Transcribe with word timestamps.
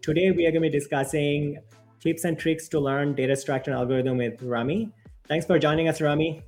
Today, 0.00 0.30
we 0.30 0.46
are 0.46 0.52
going 0.52 0.62
to 0.62 0.70
be 0.70 0.70
discussing 0.70 1.58
tips 1.98 2.22
and 2.22 2.38
tricks 2.38 2.68
to 2.68 2.78
learn 2.78 3.16
data 3.16 3.34
structure 3.34 3.72
and 3.72 3.80
algorithm 3.80 4.16
with 4.16 4.40
Rami. 4.40 4.92
Thanks 5.26 5.44
for 5.44 5.58
joining 5.58 5.88
us, 5.88 6.00
Rami. 6.00 6.44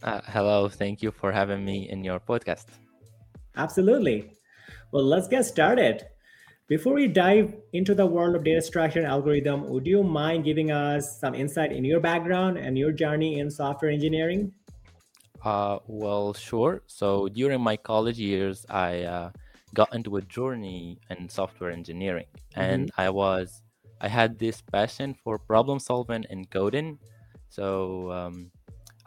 Uh, 0.00 0.20
hello, 0.26 0.68
thank 0.68 1.02
you 1.02 1.10
for 1.10 1.32
having 1.32 1.64
me 1.64 1.88
in 1.90 2.04
your 2.04 2.20
podcast. 2.20 2.66
Absolutely. 3.56 4.32
Well, 4.92 5.02
let's 5.02 5.26
get 5.26 5.44
started. 5.44 6.06
Before 6.68 6.94
we 6.94 7.08
dive 7.08 7.56
into 7.72 7.96
the 7.96 8.06
world 8.06 8.36
of 8.36 8.44
data 8.44 8.62
structure 8.62 9.00
and 9.00 9.08
algorithm, 9.08 9.68
would 9.70 9.84
you 9.84 10.04
mind 10.04 10.44
giving 10.44 10.70
us 10.70 11.18
some 11.18 11.34
insight 11.34 11.72
in 11.72 11.84
your 11.84 11.98
background 11.98 12.58
and 12.58 12.78
your 12.78 12.92
journey 12.92 13.40
in 13.40 13.50
software 13.50 13.90
engineering? 13.90 14.52
Uh, 15.44 15.78
well, 15.88 16.32
sure. 16.32 16.82
So 16.86 17.28
during 17.28 17.60
my 17.60 17.76
college 17.76 18.20
years, 18.20 18.64
I 18.68 19.02
uh, 19.02 19.30
got 19.74 19.94
into 19.94 20.16
a 20.16 20.22
journey 20.22 20.98
in 21.10 21.28
software 21.28 21.70
engineering, 21.70 22.26
mm-hmm. 22.52 22.60
and 22.60 22.90
I 22.96 23.10
was 23.10 23.62
I 24.00 24.08
had 24.08 24.38
this 24.38 24.60
passion 24.60 25.14
for 25.24 25.38
problem 25.38 25.78
solving 25.78 26.24
and 26.30 26.48
coding. 26.50 26.98
So 27.48 28.12
um, 28.12 28.50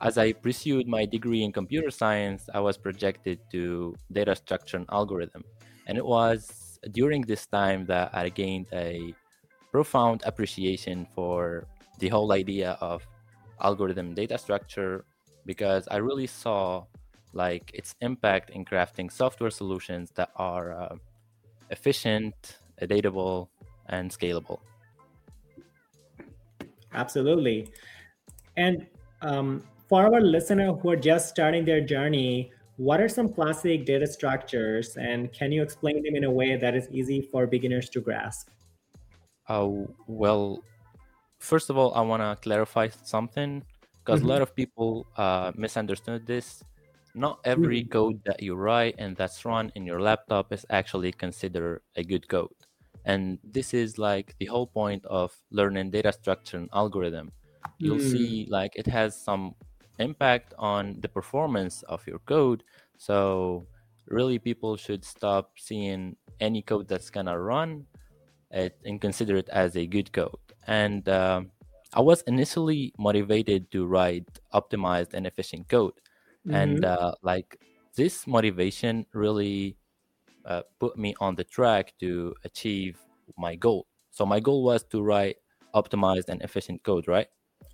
as 0.02 0.18
I 0.18 0.34
pursued 0.34 0.88
my 0.88 1.06
degree 1.06 1.44
in 1.44 1.52
computer 1.52 1.92
science, 1.92 2.50
I 2.54 2.60
was 2.60 2.78
projected 2.78 3.40
to 3.52 3.96
data 4.12 4.36
structure 4.36 4.78
and 4.78 4.88
algorithm, 4.92 5.44
and 5.88 5.98
it 5.98 6.06
was 6.06 6.80
during 6.92 7.22
this 7.22 7.46
time 7.46 7.86
that 7.86 8.10
I 8.14 8.30
gained 8.30 8.68
a 8.74 9.14
profound 9.72 10.24
appreciation 10.26 11.08
for 11.16 11.66
the 12.00 12.10
whole 12.10 12.32
idea 12.34 12.78
of 12.82 13.08
algorithm 13.62 14.14
data 14.14 14.38
structure 14.38 15.06
because 15.46 15.88
I 15.90 15.98
really 15.98 16.28
saw 16.28 16.86
like 17.34 17.72
its 17.74 17.96
impact 18.02 18.50
in 18.50 18.66
crafting 18.66 19.12
software 19.12 19.50
solutions 19.50 20.12
that 20.16 20.30
are 20.36 20.74
uh, 20.74 20.96
efficient, 21.70 22.58
adaptable, 22.80 23.50
and 23.90 24.12
scalable. 24.12 24.60
Absolutely. 26.94 27.70
And 28.58 28.86
um, 29.22 29.64
for 29.88 30.04
our 30.04 30.22
listener 30.22 30.74
who 30.74 30.90
are 30.90 30.96
just 30.96 31.30
starting 31.30 31.64
their 31.66 31.82
journey, 31.82 32.52
what 32.78 33.00
are 33.00 33.08
some 33.08 33.32
classic 33.32 33.86
data 33.86 34.08
structures 34.08 34.98
and 34.98 35.32
can 35.32 35.52
you 35.52 35.62
explain 35.62 36.02
them 36.04 36.16
in 36.16 36.24
a 36.24 36.32
way 36.32 36.58
that 36.58 36.76
is 36.76 36.88
easy 36.92 37.22
for 37.22 37.48
beginners 37.48 37.90
to 37.90 38.02
grasp? 38.02 38.50
Uh, 39.48 39.70
well, 40.08 40.64
first 41.40 41.70
of 41.70 41.78
all, 41.78 41.94
I 41.94 42.02
want 42.02 42.22
to 42.22 42.38
clarify 42.42 42.90
something 43.04 43.64
because 44.04 44.22
mm-hmm. 44.22 44.30
a 44.30 44.34
lot 44.34 44.42
of 44.42 44.56
people 44.56 45.06
uh, 45.18 45.52
misunderstood 45.56 46.26
this. 46.26 46.64
Not 47.14 47.40
every 47.44 47.82
mm-hmm. 47.82 47.92
code 47.92 48.22
that 48.26 48.42
you 48.42 48.56
write 48.56 48.96
and 48.98 49.16
that's 49.16 49.44
run 49.46 49.72
in 49.76 49.86
your 49.86 50.02
laptop 50.02 50.54
is 50.54 50.66
actually 50.70 51.12
considered 51.12 51.82
a 51.96 52.04
good 52.04 52.28
code. 52.28 52.56
And 53.06 53.40
this 53.44 53.74
is 53.74 53.98
like 53.98 54.36
the 54.40 54.46
whole 54.46 54.68
point 54.68 55.04
of 55.06 55.36
learning 55.52 55.92
data 55.92 56.14
structure 56.14 56.58
and 56.58 56.70
algorithm. 56.74 57.32
You'll 57.80 57.98
mm. 57.98 58.12
see 58.12 58.48
like 58.50 58.74
it 58.76 58.88
has 58.88 59.20
some 59.20 59.56
impact 60.00 60.54
on 60.58 60.98
the 61.02 61.10
performance 61.10 61.84
of 61.84 62.06
your 62.08 62.20
code. 62.20 62.64
So 62.98 63.66
really 64.08 64.40
people 64.40 64.78
should 64.78 65.04
stop 65.04 65.52
seeing 65.58 66.16
any 66.40 66.62
code 66.62 66.88
that's 66.88 67.10
gonna 67.10 67.40
run 67.40 67.86
it 68.52 68.78
and 68.86 69.00
consider 69.00 69.36
it 69.38 69.50
as 69.50 69.76
a 69.76 69.86
good 69.86 70.12
code. 70.12 70.38
And 70.68 71.08
uh, 71.08 71.42
I 71.94 72.02
was 72.02 72.22
initially 72.24 72.94
motivated 72.98 73.72
to 73.72 73.86
write 73.86 74.28
optimized 74.54 75.14
and 75.14 75.26
efficient 75.26 75.68
code, 75.68 75.94
mm-hmm. 76.48 76.56
and 76.56 76.86
uh, 76.86 77.14
like 77.22 77.60
this 77.96 78.28
motivation 78.28 79.06
really 79.14 79.78
uh, 80.46 80.62
put 80.80 80.98
me 80.98 81.14
on 81.20 81.36
the 81.36 81.44
track 81.44 81.94
to 82.00 82.34
achieve 82.44 82.98
my 83.38 83.56
goal. 83.56 83.88
So 84.12 84.26
my 84.26 84.40
goal 84.40 84.64
was 84.64 84.84
to 84.92 85.02
write 85.02 85.38
optimized 85.74 86.30
and 86.30 86.42
efficient 86.42 86.84
code, 86.84 87.08
right? 87.08 87.28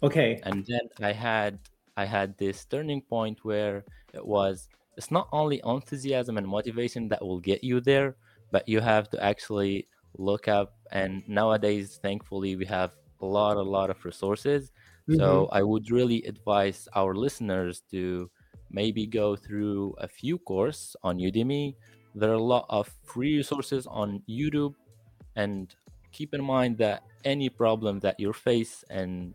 Okay. 0.04 0.40
And 0.44 0.66
then 0.68 0.82
I 1.02 1.12
had 1.14 1.60
I 1.96 2.06
had 2.06 2.38
this 2.38 2.66
turning 2.66 3.02
point 3.02 3.40
where 3.44 3.84
it 4.14 4.26
was 4.26 4.70
it's 4.98 5.12
not 5.12 5.28
only 5.32 5.62
enthusiasm 5.66 6.38
and 6.38 6.48
motivation 6.48 7.08
that 7.10 7.22
will 7.22 7.40
get 7.40 7.64
you 7.64 7.80
there, 7.82 8.16
but 8.52 8.68
you 8.68 8.80
have 8.80 9.10
to 9.12 9.24
actually 9.24 9.88
look 10.18 10.48
up 10.48 10.76
and 10.92 11.24
nowadays 11.28 12.00
thankfully 12.02 12.56
we 12.56 12.66
have 12.66 12.96
a 13.22 13.26
lot, 13.26 13.58
a 13.58 13.62
lot 13.62 13.90
of 13.90 14.04
resources. 14.06 14.72
Mm-hmm. 15.10 15.20
So 15.20 15.50
I 15.52 15.64
would 15.64 15.90
really 15.90 16.24
advise 16.24 16.88
our 16.96 17.16
listeners 17.16 17.84
to 17.92 18.30
maybe 18.72 19.06
go 19.06 19.36
through 19.36 19.96
a 20.00 20.08
few 20.08 20.38
courses 20.40 20.96
on 21.04 21.20
Udemy. 21.20 21.76
There 22.16 22.30
are 22.32 22.42
a 22.42 22.44
lot 22.44 22.66
of 22.70 22.90
free 23.04 23.38
resources 23.38 23.88
on 23.88 24.24
YouTube, 24.30 24.74
and 25.36 25.74
keep 26.12 26.34
in 26.34 26.44
mind 26.44 26.78
that 26.80 27.04
any 27.26 27.50
problem 27.50 28.00
that 28.00 28.20
you 28.20 28.34
face 28.34 28.84
and 28.90 29.34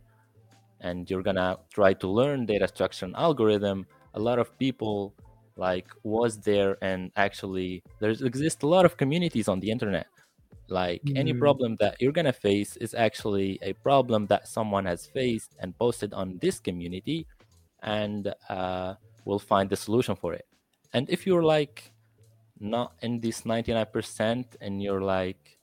and 0.81 1.09
you're 1.09 1.23
gonna 1.23 1.59
try 1.73 1.93
to 1.95 2.09
learn 2.09 2.45
data 2.47 2.67
structure 2.67 3.07
and 3.07 3.15
algorithm, 3.15 3.87
a 4.15 4.21
lot 4.21 4.39
of 4.39 4.59
people 4.59 5.15
like 5.57 5.87
was 6.03 6.39
there 6.39 6.77
and 6.83 7.13
actually 7.17 7.83
there's 8.01 8.23
exist 8.23 8.63
a 8.63 8.67
lot 8.67 8.87
of 8.87 8.97
communities 8.97 9.49
on 9.49 9.61
the 9.61 9.71
internet 9.71 10.07
like 10.73 11.03
mm. 11.05 11.19
any 11.19 11.35
problem 11.35 11.77
that 11.81 12.01
you're 12.01 12.13
gonna 12.13 12.33
face 12.33 12.77
is 12.77 12.95
actually 12.95 13.59
a 13.63 13.75
problem 13.75 14.27
that 14.27 14.49
someone 14.49 14.87
has 14.87 15.07
faced 15.07 15.55
and 15.61 15.77
posted 15.79 16.15
on 16.15 16.39
this 16.41 16.59
community, 16.59 17.27
and 17.83 18.35
uh, 18.49 18.95
we'll 19.25 19.39
find 19.39 19.71
the 19.71 19.77
solution 19.77 20.17
for 20.17 20.33
it. 20.35 20.47
And 20.93 21.09
if 21.09 21.27
you're 21.27 21.43
like 21.43 21.93
not 22.61 22.95
in 23.03 23.21
this 23.21 23.43
99% 23.43 24.45
and 24.61 24.83
you're 24.83 25.01
like 25.03 25.59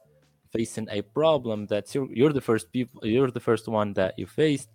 facing 0.52 0.88
a 0.90 1.02
problem 1.02 1.66
that's 1.68 1.94
you're, 1.94 2.12
you're 2.12 2.34
the 2.34 2.42
first 2.42 2.72
people 2.72 3.06
you're 3.06 3.30
the 3.30 3.40
first 3.40 3.68
one 3.68 3.94
that 3.94 4.18
you 4.18 4.26
faced 4.26 4.70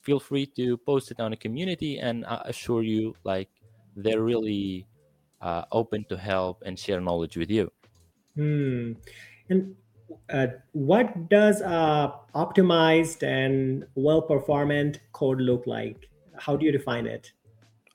feel 0.00 0.18
free 0.18 0.44
to 0.44 0.76
post 0.78 1.12
it 1.12 1.20
on 1.20 1.32
a 1.32 1.36
community 1.36 2.00
and 2.00 2.26
i 2.26 2.42
assure 2.46 2.82
you 2.82 3.14
like 3.22 3.48
they're 3.94 4.20
really 4.20 4.84
uh, 5.40 5.64
open 5.70 6.04
to 6.08 6.16
help 6.16 6.60
and 6.66 6.76
share 6.76 7.00
knowledge 7.00 7.36
with 7.36 7.50
you 7.50 7.70
hmm. 8.34 8.92
And 9.48 9.76
uh, 10.30 10.46
what 10.72 11.28
does 11.28 11.60
uh, 11.62 12.12
optimized 12.34 13.22
and 13.22 13.84
well 13.94 14.22
performant 14.22 15.00
code 15.12 15.40
look 15.40 15.66
like? 15.66 16.08
How 16.38 16.56
do 16.56 16.64
you 16.64 16.72
define 16.72 17.06
it? 17.06 17.32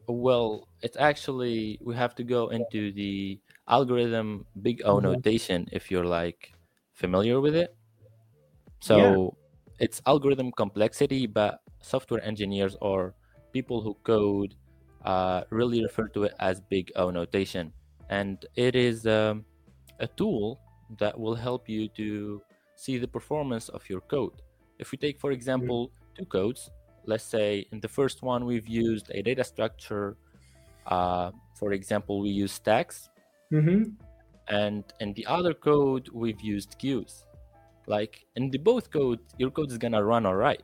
Well, 0.08 0.68
it's 0.82 0.96
actually, 0.98 1.80
we 1.84 1.94
have 1.96 2.16
to 2.16 2.24
go 2.24 2.48
into 2.48 2.92
the 2.94 3.40
algorithm 3.68 4.46
big 4.62 4.82
O 4.86 4.96
mm-hmm. 4.96 5.12
notation 5.12 5.68
if 5.72 5.92
you're 5.92 6.06
like 6.06 6.54
familiar 6.94 7.42
with 7.42 7.56
it. 7.56 7.76
So 8.80 8.98
yeah. 8.98 9.86
it's 9.86 10.02
algorithm 10.06 10.52
complexity, 10.52 11.28
but 11.28 11.60
software 11.82 12.24
engineers 12.24 12.78
or 12.82 13.16
people 13.52 13.82
who 13.82 13.96
code 14.04 14.56
uh, 15.04 15.44
really 15.50 15.84
refer 15.84 16.08
to 16.10 16.24
it 16.24 16.34
as 16.40 16.62
big 16.62 16.92
O 16.96 17.12
notation. 17.12 17.74
And 18.10 18.46
it 18.56 18.76
is 18.76 19.06
um, 19.06 19.44
a 20.00 20.08
tool 20.08 20.62
that 21.00 21.20
will 21.20 21.36
help 21.36 21.68
you 21.68 21.90
to 21.90 22.42
see 22.76 22.98
the 22.98 23.08
performance 23.08 23.68
of 23.70 23.90
your 23.90 24.02
code. 24.02 24.42
If 24.80 24.92
we 24.92 24.98
take, 24.98 25.20
for 25.20 25.32
example, 25.32 25.92
two 26.18 26.26
codes, 26.26 26.72
let's 27.08 27.24
say 27.24 27.66
in 27.72 27.80
the 27.80 27.88
first 27.88 28.22
one 28.22 28.46
we've 28.46 28.68
used 28.68 29.10
a 29.12 29.22
data 29.22 29.44
structure. 29.44 30.18
Uh, 30.86 31.32
for 31.56 31.74
example, 31.74 32.22
we 32.22 32.30
use 32.30 32.52
stacks, 32.52 33.10
mm-hmm. 33.52 33.84
and 34.48 34.84
in 35.00 35.14
the 35.14 35.26
other 35.26 35.54
code 35.54 36.10
we've 36.14 36.42
used 36.42 36.78
queues. 36.78 37.26
Like 37.88 38.26
in 38.36 38.52
the 38.52 38.60
both 38.60 38.92
code, 38.92 39.20
your 39.38 39.50
code 39.50 39.72
is 39.72 39.78
gonna 39.78 40.04
run 40.04 40.26
all 40.26 40.36
right, 40.36 40.64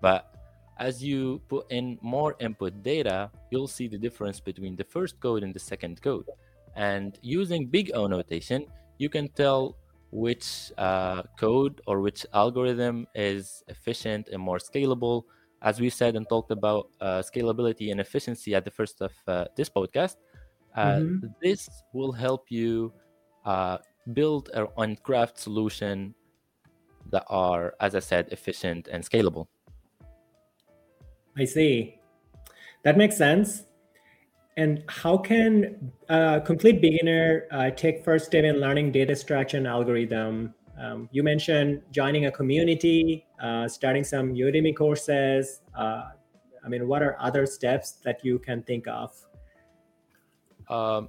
but 0.00 0.34
as 0.78 1.02
you 1.02 1.40
put 1.48 1.70
in 1.70 1.98
more 2.02 2.36
input 2.40 2.82
data, 2.82 3.30
you'll 3.50 3.68
see 3.68 3.86
the 3.86 3.98
difference 3.98 4.40
between 4.40 4.74
the 4.76 4.84
first 4.84 5.20
code 5.20 5.42
and 5.42 5.54
the 5.54 5.60
second 5.60 6.02
code. 6.02 6.28
And 6.74 7.18
using 7.22 7.66
big 7.66 7.92
O 7.94 8.06
notation, 8.06 8.66
you 8.98 9.08
can 9.08 9.28
tell 9.28 9.76
which 10.10 10.72
uh, 10.78 11.22
code 11.38 11.80
or 11.86 12.00
which 12.00 12.26
algorithm 12.32 13.06
is 13.14 13.62
efficient 13.68 14.28
and 14.32 14.40
more 14.40 14.58
scalable. 14.58 15.24
As 15.64 15.80
we 15.80 15.88
said 15.88 16.14
and 16.14 16.28
talked 16.28 16.50
about 16.50 16.90
uh, 17.00 17.22
scalability 17.24 17.90
and 17.90 17.98
efficiency 17.98 18.54
at 18.54 18.64
the 18.64 18.70
first 18.70 19.00
of 19.00 19.12
uh, 19.26 19.46
this 19.56 19.70
podcast, 19.70 20.16
uh, 20.76 21.00
mm-hmm. 21.00 21.26
this 21.42 21.68
will 21.94 22.12
help 22.12 22.50
you 22.50 22.92
uh, 23.46 23.78
build 24.12 24.50
and 24.76 25.02
craft 25.02 25.38
solution 25.38 26.14
that 27.10 27.24
are, 27.28 27.74
as 27.80 27.94
I 27.94 28.00
said, 28.00 28.28
efficient 28.30 28.88
and 28.88 29.02
scalable. 29.02 29.46
I 31.36 31.44
see. 31.44 31.98
That 32.82 32.98
makes 32.98 33.16
sense. 33.16 33.64
And 34.56 34.84
how 34.88 35.16
can 35.16 35.92
a 36.08 36.40
complete 36.44 36.80
beginner 36.80 37.46
uh, 37.50 37.70
take 37.70 38.04
first 38.04 38.26
step 38.26 38.44
in 38.44 38.60
learning 38.60 38.92
data 38.92 39.16
structure 39.16 39.56
and 39.56 39.66
algorithm? 39.66 40.54
Um, 40.78 41.08
you 41.12 41.22
mentioned 41.22 41.82
joining 41.90 42.26
a 42.26 42.32
community, 42.32 43.26
uh, 43.40 43.68
starting 43.68 44.04
some 44.04 44.34
Udemy 44.34 44.74
courses. 44.76 45.60
Uh, 45.76 46.10
I 46.64 46.68
mean, 46.68 46.88
what 46.88 47.02
are 47.02 47.16
other 47.20 47.46
steps 47.46 47.92
that 48.04 48.24
you 48.24 48.38
can 48.38 48.62
think 48.62 48.86
of? 48.88 49.12
Um, 50.68 51.08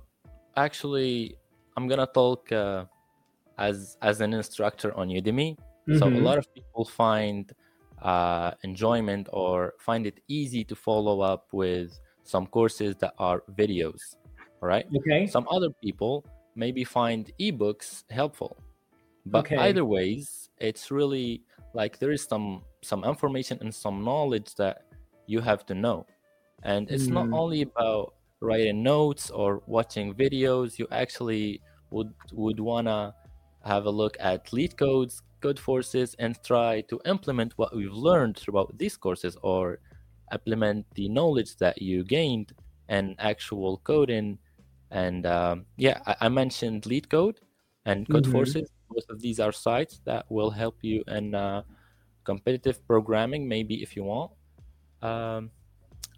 actually, 0.55 1.37
I'm 1.77 1.87
gonna 1.87 2.07
talk 2.07 2.51
uh, 2.51 2.85
as 3.57 3.97
as 4.01 4.21
an 4.21 4.33
instructor 4.33 4.95
on 4.95 5.09
Udemy. 5.09 5.57
Mm-hmm. 5.57 5.97
So 5.97 6.07
a 6.07 6.09
mm-hmm. 6.09 6.23
lot 6.23 6.37
of 6.37 6.53
people 6.53 6.85
find 6.85 7.51
uh, 8.01 8.51
enjoyment 8.63 9.29
or 9.31 9.73
find 9.79 10.05
it 10.05 10.19
easy 10.27 10.63
to 10.65 10.75
follow 10.75 11.21
up 11.21 11.47
with 11.51 11.99
some 12.23 12.47
courses 12.47 12.95
that 12.97 13.13
are 13.17 13.43
videos. 13.57 14.01
Right. 14.61 14.85
Okay. 14.97 15.27
Some 15.27 15.47
other 15.49 15.69
people 15.83 16.25
maybe 16.55 16.83
find 16.83 17.31
ebooks 17.39 18.03
helpful, 18.09 18.57
but 19.25 19.39
okay. 19.39 19.57
either 19.57 19.85
ways, 19.85 20.49
it's 20.59 20.91
really 20.91 21.41
like 21.73 21.99
there 21.99 22.11
is 22.11 22.23
some 22.23 22.63
some 22.81 23.03
information 23.03 23.57
and 23.61 23.73
some 23.73 24.03
knowledge 24.03 24.55
that 24.55 24.83
you 25.27 25.41
have 25.41 25.65
to 25.65 25.75
know, 25.75 26.05
and 26.63 26.89
it's 26.89 27.07
mm. 27.07 27.13
not 27.13 27.29
only 27.31 27.61
about 27.63 28.13
writing 28.41 28.83
notes 28.83 29.29
or 29.29 29.61
watching 29.67 30.13
videos. 30.13 30.77
You 30.77 30.87
actually 30.91 31.61
would 31.89 32.13
would 32.31 32.59
wanna 32.59 33.13
have 33.63 33.85
a 33.85 33.89
look 33.89 34.15
at 34.19 34.45
LeetCodes, 34.51 35.21
Codeforces, 35.41 36.15
and 36.19 36.37
try 36.43 36.81
to 36.81 36.99
implement 37.05 37.53
what 37.57 37.75
we've 37.75 37.91
learned 37.91 38.37
throughout 38.37 38.77
these 38.77 38.95
courses 38.95 39.35
or 39.41 39.79
implement 40.31 40.85
the 40.95 41.09
knowledge 41.09 41.57
that 41.57 41.81
you 41.81 42.03
gained 42.03 42.53
and 42.89 43.15
actual 43.19 43.77
coding. 43.83 44.37
And 44.91 45.25
um, 45.25 45.65
yeah, 45.77 45.99
I, 46.05 46.15
I, 46.21 46.29
mentioned 46.29 46.83
LeetCode 46.83 47.37
and 47.85 48.07
Code 48.07 48.23
mm-hmm. 48.23 48.31
Forces. 48.31 48.69
Both 48.89 49.09
of 49.09 49.21
these 49.21 49.39
are 49.39 49.51
sites 49.51 50.01
that 50.05 50.25
will 50.29 50.51
help 50.51 50.77
you 50.81 51.03
in 51.07 51.35
uh, 51.35 51.63
competitive 52.23 52.85
programming, 52.87 53.47
maybe 53.47 53.81
if 53.81 53.95
you 53.95 54.03
want. 54.03 54.31
Um, 55.01 55.51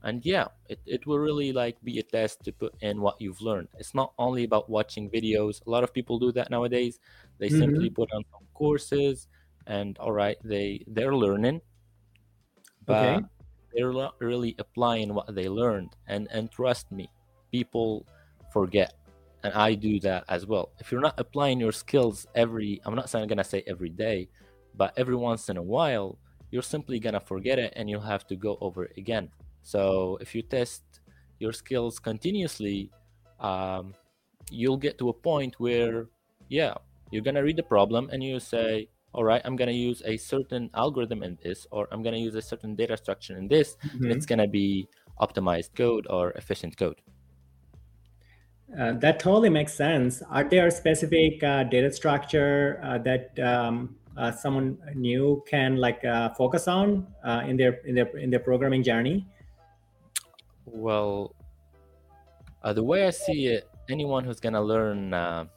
and 0.03 0.25
yeah 0.25 0.47
it, 0.69 0.79
it 0.85 1.05
will 1.05 1.19
really 1.19 1.51
like 1.51 1.75
be 1.83 1.99
a 1.99 2.03
test 2.03 2.43
to 2.43 2.51
put 2.51 2.73
in 2.81 3.01
what 3.01 3.19
you've 3.19 3.41
learned 3.41 3.67
it's 3.77 3.95
not 3.95 4.13
only 4.17 4.43
about 4.43 4.69
watching 4.69 5.09
videos 5.09 5.65
a 5.65 5.69
lot 5.69 5.83
of 5.83 5.93
people 5.93 6.19
do 6.19 6.31
that 6.31 6.49
nowadays 6.49 6.99
they 7.39 7.47
mm-hmm. 7.47 7.59
simply 7.59 7.89
put 7.89 8.09
on 8.13 8.23
some 8.31 8.45
courses 8.53 9.27
and 9.65 9.97
all 9.99 10.11
right 10.11 10.37
they 10.43 10.83
they're 10.87 11.15
learning 11.15 11.59
but 12.85 13.17
okay. 13.17 13.25
they're 13.73 13.93
not 13.93 14.15
really 14.19 14.55
applying 14.59 15.13
what 15.13 15.33
they 15.33 15.49
learned 15.49 15.95
and 16.07 16.27
and 16.31 16.51
trust 16.51 16.91
me 16.91 17.09
people 17.51 18.05
forget 18.53 18.93
and 19.43 19.53
i 19.53 19.73
do 19.73 19.99
that 19.99 20.23
as 20.29 20.45
well 20.45 20.71
if 20.79 20.91
you're 20.91 21.01
not 21.01 21.19
applying 21.19 21.59
your 21.59 21.71
skills 21.71 22.27
every 22.35 22.81
i'm 22.85 22.95
not 22.95 23.09
saying 23.09 23.27
gonna 23.27 23.43
say 23.43 23.63
every 23.67 23.89
day 23.89 24.27
but 24.75 24.93
every 24.97 25.15
once 25.15 25.49
in 25.49 25.57
a 25.57 25.61
while 25.61 26.17
you're 26.51 26.61
simply 26.61 26.99
gonna 26.99 27.19
forget 27.19 27.59
it 27.59 27.73
and 27.75 27.89
you'll 27.89 28.01
have 28.01 28.25
to 28.25 28.35
go 28.35 28.57
over 28.61 28.85
it 28.85 28.93
again 28.97 29.29
so 29.67 30.17
if 30.21 30.33
you 30.33 30.43
test 30.43 31.01
your 31.39 31.51
skills 31.51 31.99
continuously, 31.99 32.89
um, 33.41 33.93
you'll 34.49 34.77
get 34.77 34.97
to 34.99 35.09
a 35.09 35.13
point 35.13 35.59
where, 35.59 36.07
yeah, 36.47 36.73
you're 37.11 37.21
gonna 37.21 37.43
read 37.43 37.57
the 37.57 37.63
problem 37.63 38.09
and 38.11 38.23
you 38.23 38.39
say, 38.39 38.87
all 39.11 39.25
right, 39.25 39.41
I'm 39.43 39.57
gonna 39.57 39.71
use 39.71 40.01
a 40.05 40.15
certain 40.15 40.69
algorithm 40.73 41.21
in 41.21 41.37
this, 41.43 41.67
or 41.71 41.87
I'm 41.91 42.01
gonna 42.01 42.17
use 42.17 42.35
a 42.35 42.41
certain 42.41 42.75
data 42.75 42.95
structure 42.95 43.37
in 43.37 43.47
this. 43.47 43.75
Mm-hmm. 43.85 44.11
it's 44.11 44.25
gonna 44.25 44.47
be 44.47 44.87
optimized 45.19 45.75
code 45.75 46.07
or 46.09 46.31
efficient 46.31 46.77
code. 46.77 47.01
Uh, 48.75 48.91
that 48.93 49.19
totally 49.19 49.49
makes 49.49 49.73
sense. 49.73 50.21
Are 50.29 50.43
there 50.43 50.69
specific 50.71 51.41
uh, 51.41 51.63
data 51.63 51.91
structure 51.91 52.81
uh, 52.83 52.97
that 52.99 53.37
um, 53.39 53.95
uh, 54.17 54.31
someone 54.31 54.77
new 54.93 55.43
can 55.47 55.77
like 55.77 56.03
uh, 56.03 56.33
focus 56.33 56.67
on 56.67 57.07
uh, 57.23 57.43
in 57.47 57.55
their 57.55 57.73
in 57.85 57.95
their 57.95 58.07
in 58.17 58.29
their 58.29 58.41
programming 58.41 58.83
journey? 58.83 59.25
Well, 60.65 61.33
uh, 62.61 62.73
the 62.73 62.83
way 62.83 63.07
I 63.07 63.11
see 63.11 63.47
it, 63.47 63.69
anyone 63.89 64.25
who's 64.25 64.41
gonna 64.41 64.61
learn 64.61 65.11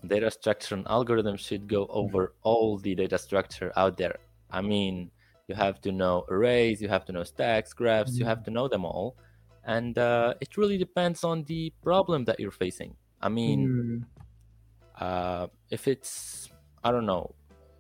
data 0.06 0.30
structure 0.30 0.76
and 0.76 0.86
algorithm 0.86 1.36
should 1.36 1.66
go 1.66 1.86
over 1.90 2.34
all 2.42 2.78
the 2.78 2.94
data 2.94 3.18
structure 3.18 3.72
out 3.76 3.96
there. 3.96 4.18
I 4.52 4.60
mean, 4.60 5.10
you 5.48 5.56
have 5.56 5.80
to 5.80 5.90
know 5.90 6.24
arrays, 6.28 6.80
you 6.80 6.88
have 6.88 7.04
to 7.06 7.12
know 7.12 7.24
stacks, 7.24 7.72
graphs, 7.72 8.16
you 8.16 8.24
have 8.24 8.44
to 8.44 8.52
know 8.52 8.68
them 8.68 8.84
all, 8.84 9.16
and 9.64 9.98
uh, 9.98 10.34
it 10.40 10.56
really 10.56 10.78
depends 10.78 11.24
on 11.24 11.44
the 11.44 11.72
problem 11.82 12.24
that 12.24 12.40
you're 12.40 12.50
facing. 12.50 12.96
I 13.20 13.28
mean, 13.28 14.06
mm. 15.00 15.50
if 15.70 15.88
it's 15.88 16.48
I 16.82 16.90
don't 16.90 17.06
know, 17.06 17.34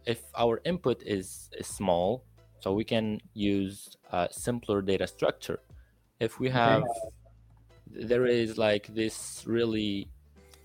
if 0.06 0.22
our 0.34 0.60
input 0.64 1.02
is, 1.04 1.48
is 1.58 1.66
small, 1.66 2.24
so 2.60 2.72
we 2.72 2.84
can 2.84 3.20
use 3.32 3.96
a 4.12 4.28
simpler 4.30 4.82
data 4.82 5.06
structure. 5.06 5.60
If 6.20 6.38
we 6.38 6.50
have 6.50 6.84
there 7.92 8.26
is 8.26 8.56
like 8.56 8.86
this 8.94 9.42
really 9.46 10.08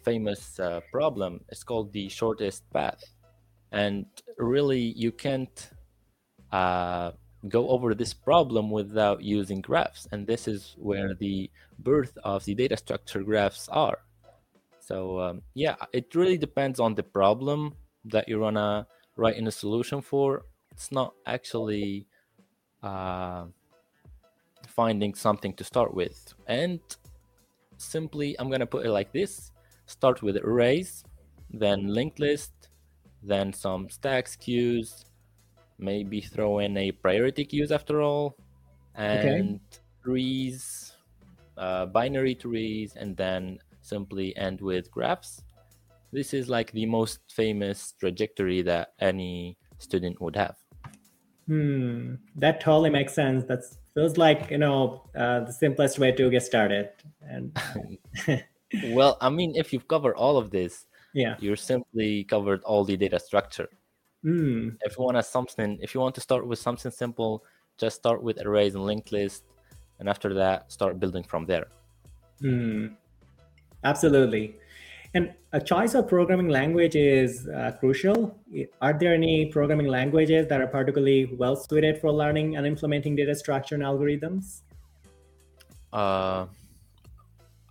famous 0.04 0.60
uh, 0.60 0.82
problem. 0.92 1.42
It's 1.50 1.64
called 1.64 1.92
the 1.92 2.08
shortest 2.10 2.70
path, 2.72 3.02
and 3.72 4.06
really 4.38 4.94
you 4.96 5.12
can't 5.12 5.70
uh, 6.52 7.12
go 7.50 7.70
over 7.70 7.94
this 7.94 8.14
problem 8.14 8.72
without 8.72 9.24
using 9.24 9.62
graphs. 9.62 10.08
And 10.12 10.26
this 10.26 10.48
is 10.48 10.76
where 10.78 11.14
the 11.14 11.50
birth 11.80 12.18
of 12.24 12.46
the 12.46 12.56
data 12.56 12.78
structure 12.78 13.24
graphs 13.24 13.70
are. 13.70 14.00
So 14.80 15.20
um, 15.20 15.42
yeah, 15.54 15.76
it 15.94 16.14
really 16.16 16.38
depends 16.38 16.80
on 16.80 16.96
the 16.96 17.04
problem 17.04 17.76
that 18.06 18.28
you 18.28 18.40
wanna 18.40 18.88
write 19.16 19.38
in 19.38 19.48
a 19.48 19.52
solution 19.52 20.02
for. 20.02 20.46
It's 20.72 20.92
not 20.92 21.14
actually 21.26 22.08
uh, 22.84 23.46
finding 24.68 25.14
something 25.16 25.54
to 25.54 25.64
start 25.64 25.94
with, 25.94 26.34
and 26.48 26.80
simply 27.78 28.36
I'm 28.40 28.50
gonna 28.50 28.66
put 28.66 28.86
it 28.86 28.92
like 28.92 29.12
this 29.12 29.52
start 29.86 30.22
with 30.22 30.38
arrays 30.38 31.04
then 31.52 31.88
linked 31.88 32.20
list 32.20 32.70
then 33.22 33.54
some 33.54 33.90
stacks 33.90 34.36
queues 34.36 35.06
maybe 35.78 36.22
throw 36.22 36.60
in 36.60 36.78
a 36.78 36.92
priority 36.92 37.46
queues 37.46 37.72
after 37.72 38.02
all 38.02 38.38
and 38.96 39.20
okay. 39.20 39.60
trees 40.04 40.94
uh, 41.58 41.86
binary 41.86 42.36
trees 42.36 42.96
and 42.96 43.16
then 43.16 43.58
simply 43.82 44.36
end 44.38 44.60
with 44.62 44.92
graphs. 44.92 45.42
This 46.12 46.34
is 46.34 46.50
like 46.50 46.72
the 46.72 46.86
most 46.86 47.20
famous 47.30 47.94
trajectory 48.00 48.62
that 48.64 48.94
any 49.00 49.58
student 49.78 50.22
would 50.22 50.36
have. 50.36 50.56
Hmm. 51.48 52.16
That 52.36 52.60
totally 52.60 52.90
makes 52.90 53.14
sense. 53.14 53.44
That 53.46 53.64
feels 53.94 54.18
like 54.18 54.50
you 54.50 54.58
know 54.58 55.04
uh, 55.16 55.42
the 55.42 55.54
simplest 55.54 56.00
way 56.00 56.12
to 56.12 56.30
get 56.30 56.44
started. 56.44 56.90
And 57.22 57.58
well 58.84 59.18
i 59.22 59.30
mean 59.30 59.56
if 59.56 59.72
you've 59.72 59.88
covered 59.88 60.16
all 60.16 60.38
of 60.38 60.50
this 60.50 60.86
yeah. 61.14 61.36
you're 61.40 61.56
simply 61.56 62.24
covered 62.26 62.62
all 62.64 62.84
the 62.84 62.98
data 62.98 63.20
structure 63.20 63.70
mm. 64.26 64.76
if 64.82 64.98
you 64.98 65.04
want 65.04 65.18
to 65.18 65.24
something 65.24 65.78
if 65.82 65.94
you 65.94 66.02
want 66.02 66.16
to 66.16 66.22
start 66.22 66.46
with 66.48 66.60
something 66.60 66.92
simple 66.92 67.44
just 67.78 67.96
start 67.96 68.22
with 68.24 68.42
arrays 68.46 68.76
and 68.76 68.84
linked 68.84 69.12
list 69.12 69.44
and 70.00 70.10
after 70.10 70.34
that 70.34 70.72
start 70.72 71.00
building 71.00 71.24
from 71.24 71.46
there 71.46 71.68
mm. 72.42 72.94
absolutely 73.84 74.56
and 75.16 75.34
a 75.54 75.62
choice 75.62 75.94
of 75.96 76.10
programming 76.10 76.50
language 76.50 76.98
is 76.98 77.48
uh, 77.48 77.72
crucial. 77.80 78.38
Are 78.82 78.92
there 78.92 79.14
any 79.14 79.46
programming 79.46 79.88
languages 79.88 80.48
that 80.50 80.60
are 80.60 80.68
particularly 80.68 81.34
well 81.38 81.56
suited 81.56 82.02
for 82.02 82.12
learning 82.12 82.58
and 82.58 82.68
implementing 82.68 83.16
data 83.16 83.34
structure 83.34 83.76
and 83.76 83.84
algorithms? 83.86 84.64
Uh, 85.94 86.48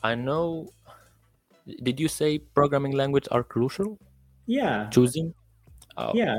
I 0.02 0.14
know. 0.14 0.70
Did 1.82 2.00
you 2.00 2.08
say 2.08 2.38
programming 2.38 2.92
language 2.92 3.28
are 3.30 3.42
crucial? 3.42 3.98
Yeah. 4.46 4.88
Choosing? 4.88 5.34
Oh. 5.96 6.12
Yeah. 6.14 6.38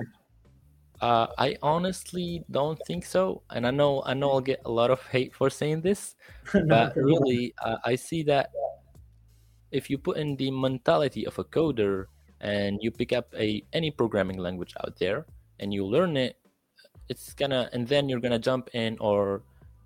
Uh, 1.02 1.28
I 1.38 1.58
honestly 1.62 2.44
don't 2.52 2.80
think 2.88 3.06
so, 3.06 3.44
and 3.50 3.68
I 3.68 3.72
know 3.72 4.02
I 4.06 4.14
know 4.14 4.32
I'll 4.32 4.42
get 4.42 4.62
a 4.66 4.72
lot 4.72 4.92
of 4.92 5.02
hate 5.12 5.36
for 5.36 5.50
saying 5.50 5.82
this, 5.82 6.16
but 6.54 6.96
really, 6.96 7.54
uh, 7.64 7.78
I 7.84 7.96
see 7.96 8.24
that 8.24 8.52
if 9.72 9.90
you 9.90 9.98
put 9.98 10.18
in 10.18 10.38
the 10.38 10.50
mentality 10.52 11.28
of 11.28 11.38
a 11.38 11.44
coder 11.44 12.06
and 12.40 12.80
you 12.82 12.92
pick 12.92 13.12
up 13.12 13.28
a 13.38 13.64
any 13.74 13.92
programming 13.92 14.38
language 14.38 14.74
out 14.84 14.98
there 15.00 15.26
and 15.60 15.74
you 15.74 15.86
learn 15.86 16.16
it 16.16 16.38
it's 17.10 17.34
gonna 17.34 17.70
and 17.74 17.88
then 17.88 18.10
you're 18.10 18.20
gonna 18.20 18.40
jump 18.40 18.70
in 18.74 18.98
or 19.00 19.44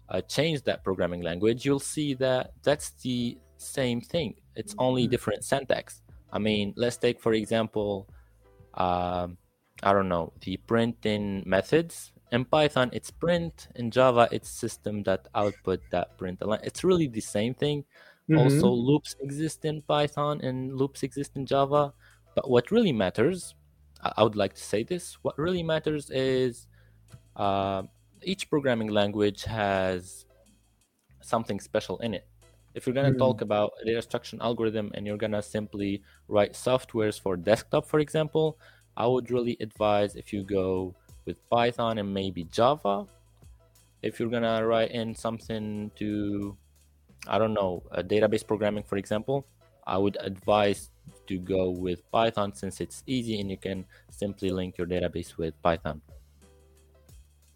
uh, 0.09 0.21
change 0.21 0.63
that 0.63 0.83
programming 0.83 1.21
language 1.21 1.65
you'll 1.65 1.79
see 1.79 2.13
that 2.13 2.51
that's 2.63 2.91
the 3.01 3.37
same 3.57 4.01
thing 4.01 4.33
it's 4.55 4.75
only 4.77 5.03
mm-hmm. 5.03 5.11
different 5.11 5.43
syntax 5.43 6.01
i 6.33 6.39
mean 6.39 6.73
let's 6.75 6.97
take 6.97 7.19
for 7.19 7.33
example 7.33 8.07
um, 8.75 9.37
i 9.83 9.93
don't 9.93 10.09
know 10.09 10.33
the 10.41 10.57
printing 10.57 11.43
methods 11.45 12.11
in 12.31 12.45
python 12.45 12.89
it's 12.93 13.11
print 13.11 13.67
in 13.75 13.89
java 13.89 14.27
it's 14.31 14.49
system 14.49 15.03
that 15.03 15.27
output 15.33 15.79
that 15.91 16.17
print 16.17 16.39
it's 16.63 16.83
really 16.83 17.07
the 17.07 17.21
same 17.21 17.53
thing 17.53 17.83
Mm-hmm. 18.29 18.39
Also, 18.39 18.69
loops 18.69 19.15
exist 19.21 19.65
in 19.65 19.81
Python 19.81 20.39
and 20.41 20.77
loops 20.77 21.01
exist 21.01 21.35
in 21.35 21.47
Java. 21.47 21.93
But 22.35 22.49
what 22.49 22.69
really 22.69 22.91
matters, 22.91 23.55
I 24.01 24.23
would 24.23 24.35
like 24.35 24.53
to 24.53 24.61
say 24.61 24.83
this, 24.83 25.17
what 25.23 25.37
really 25.37 25.63
matters 25.63 26.11
is 26.11 26.67
uh, 27.35 27.83
each 28.21 28.49
programming 28.49 28.89
language 28.89 29.45
has 29.45 30.25
something 31.21 31.59
special 31.59 31.97
in 31.99 32.13
it. 32.13 32.27
If 32.75 32.85
you're 32.85 32.93
going 32.93 33.07
to 33.07 33.11
mm-hmm. 33.11 33.19
talk 33.19 33.41
about 33.41 33.71
a 33.81 33.85
data 33.85 34.01
structure 34.03 34.37
algorithm 34.41 34.91
and 34.93 35.07
you're 35.07 35.17
going 35.17 35.31
to 35.31 35.41
simply 35.41 36.03
write 36.27 36.53
softwares 36.53 37.19
for 37.19 37.35
desktop, 37.35 37.87
for 37.87 37.99
example, 37.99 38.59
I 38.99 39.07
would 39.07 39.31
really 39.31 39.55
advise 39.61 40.15
if 40.17 40.33
you 40.33 40.43
go 40.43 40.93
with 41.25 41.37
Python 41.49 41.97
and 41.97 42.13
maybe 42.13 42.43
Java. 42.51 43.07
If 44.03 44.19
you're 44.19 44.29
gonna 44.29 44.65
write 44.67 44.91
in 44.91 45.15
something 45.15 45.89
to, 45.95 46.57
I 47.25 47.37
don't 47.37 47.53
know, 47.53 47.81
a 47.91 48.03
database 48.03 48.45
programming, 48.45 48.83
for 48.83 48.97
example, 48.97 49.47
I 49.87 49.97
would 49.97 50.17
advise 50.19 50.91
to 51.27 51.39
go 51.39 51.69
with 51.71 52.03
Python 52.11 52.53
since 52.53 52.81
it's 52.81 53.03
easy 53.07 53.39
and 53.39 53.49
you 53.49 53.57
can 53.57 53.85
simply 54.11 54.51
link 54.51 54.77
your 54.77 54.85
database 54.85 55.37
with 55.37 55.55
Python. 55.63 56.01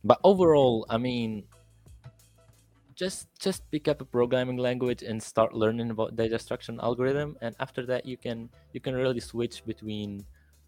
But 0.04 0.20
overall, 0.24 0.86
I 0.90 0.98
mean, 0.98 1.44
just 2.96 3.28
just 3.40 3.70
pick 3.72 3.88
up 3.88 4.00
a 4.02 4.06
programming 4.06 4.58
language 4.58 5.04
and 5.04 5.22
start 5.22 5.54
learning 5.54 5.92
about 5.92 6.16
data 6.16 6.40
structure 6.40 6.72
and 6.72 6.80
algorithm, 6.82 7.36
and 7.42 7.56
after 7.60 7.86
that, 7.88 8.06
you 8.06 8.18
can 8.18 8.50
you 8.72 8.80
can 8.80 8.94
really 8.96 9.20
switch 9.20 9.66
between 9.66 10.24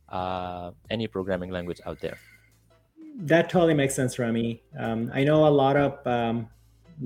uh, 0.10 0.72
any 0.90 1.08
programming 1.08 1.52
language 1.52 1.82
out 1.86 2.00
there. 2.02 2.18
That 3.18 3.50
totally 3.50 3.74
makes 3.74 3.96
sense, 3.96 4.20
Rami. 4.20 4.62
Um, 4.78 5.10
I 5.14 5.24
know 5.24 5.48
a 5.48 5.50
lot 5.50 5.78
of 5.78 6.06
um, 6.06 6.50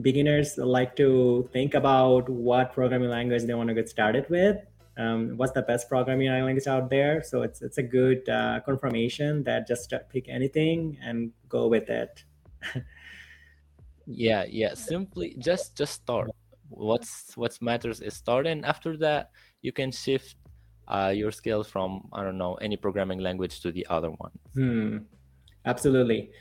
beginners 0.01 0.57
like 0.57 0.95
to 0.95 1.47
think 1.53 1.73
about 1.73 2.29
what 2.29 2.73
programming 2.73 3.09
language 3.09 3.43
they 3.43 3.53
want 3.53 3.69
to 3.69 3.75
get 3.75 3.89
started 3.89 4.27
with. 4.29 4.57
Um, 4.97 5.37
what's 5.37 5.53
the 5.53 5.61
best 5.61 5.87
programming 5.87 6.27
language 6.27 6.67
out 6.67 6.89
there? 6.89 7.23
So 7.23 7.43
it's 7.43 7.61
it's 7.61 7.77
a 7.77 7.83
good 7.83 8.27
uh, 8.27 8.59
confirmation 8.65 9.43
that 9.43 9.65
just 9.65 9.93
pick 10.09 10.27
anything 10.27 10.97
and 11.01 11.31
go 11.47 11.67
with 11.67 11.89
it. 11.89 12.23
yeah, 14.05 14.43
yeah. 14.49 14.73
Simply 14.73 15.35
just 15.39 15.77
just 15.77 15.93
start. 15.93 16.31
What's 16.67 17.37
what 17.37 17.57
matters 17.61 18.01
is 18.01 18.13
start, 18.13 18.45
and 18.45 18.65
after 18.65 18.97
that 18.97 19.31
you 19.61 19.71
can 19.71 19.91
shift 19.91 20.35
uh, 20.89 21.13
your 21.15 21.31
skills 21.31 21.67
from 21.67 22.07
I 22.13 22.23
don't 22.23 22.37
know 22.37 22.55
any 22.55 22.77
programming 22.77 23.19
language 23.19 23.61
to 23.61 23.71
the 23.71 23.85
other 23.89 24.09
one. 24.09 24.31
Hmm. 24.53 24.97
Absolutely. 25.65 26.31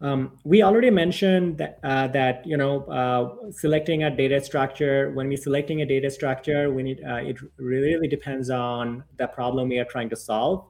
Um, 0.00 0.38
we 0.44 0.62
already 0.62 0.90
mentioned 0.90 1.58
that, 1.58 1.80
uh, 1.82 2.06
that 2.08 2.46
you 2.46 2.56
know 2.56 2.84
uh, 2.84 3.50
selecting 3.50 4.04
a 4.04 4.10
data 4.14 4.40
structure. 4.40 5.10
When 5.12 5.28
we're 5.28 5.36
selecting 5.36 5.82
a 5.82 5.86
data 5.86 6.10
structure, 6.10 6.70
we 6.70 6.82
need 6.82 7.02
uh, 7.04 7.16
it 7.16 7.38
really 7.56 8.06
depends 8.06 8.50
on 8.50 9.02
the 9.16 9.26
problem 9.26 9.68
we 9.68 9.78
are 9.78 9.84
trying 9.84 10.08
to 10.10 10.16
solve. 10.16 10.66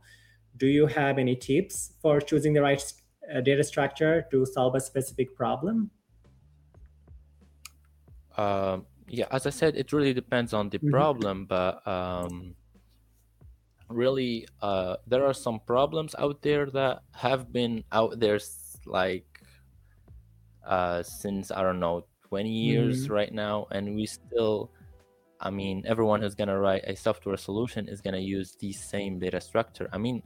Do 0.57 0.67
you 0.67 0.87
have 0.87 1.19
any 1.19 1.37
tips 1.37 1.93
for 2.01 2.21
choosing 2.21 2.53
the 2.55 2.63
right 2.63 2.83
uh, 3.35 3.41
data 3.43 3.63
structure 3.63 4.27
to 4.31 4.47
solve 4.47 4.75
a 4.75 4.81
specific 4.81 5.37
problem? 5.37 5.91
Um, 8.37 8.87
yeah, 9.09 9.27
as 9.31 9.47
I 9.47 9.51
said, 9.51 9.77
it 9.77 9.93
really 9.93 10.15
depends 10.15 10.55
on 10.55 10.71
the 10.71 10.79
mm-hmm. 10.79 10.91
problem, 10.91 11.47
but 11.47 11.87
um, 11.87 12.55
really 13.89 14.47
uh, 14.63 14.97
there 15.07 15.25
are 15.25 15.35
some 15.35 15.61
problems 15.61 16.15
out 16.19 16.43
there 16.43 16.67
that 16.71 17.01
have 17.13 17.53
been 17.53 17.85
out 17.93 18.19
there 18.21 18.39
like 18.87 19.27
uh, 20.67 21.03
since 21.03 21.51
i 21.51 21.63
don't 21.63 21.81
know 21.81 22.05
20 22.29 22.49
years 22.49 23.05
mm-hmm. 23.05 23.15
right 23.15 23.33
now 23.33 23.67
and 23.71 23.95
we 23.95 24.05
still 24.05 24.71
i 25.41 25.51
mean 25.51 25.83
everyone 25.87 26.21
who's 26.21 26.35
going 26.35 26.49
to 26.49 26.59
write 26.59 26.85
a 26.85 26.95
software 26.95 27.37
solution 27.37 27.89
is 27.89 28.01
going 28.01 28.15
to 28.15 28.21
use 28.21 28.57
the 28.61 28.73
same 28.73 29.19
data 29.19 29.41
structure 29.41 29.89
i 29.93 29.99
mean 29.99 30.23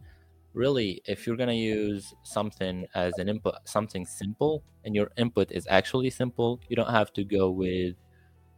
really 0.54 1.00
if 1.06 1.26
you're 1.26 1.36
going 1.36 1.48
to 1.48 1.54
use 1.54 2.12
something 2.24 2.86
as 2.94 3.12
an 3.18 3.28
input 3.28 3.54
something 3.64 4.04
simple 4.04 4.62
and 4.84 4.94
your 4.94 5.10
input 5.16 5.50
is 5.52 5.66
actually 5.70 6.10
simple 6.10 6.60
you 6.68 6.76
don't 6.76 6.90
have 6.90 7.12
to 7.12 7.24
go 7.24 7.50
with 7.50 7.94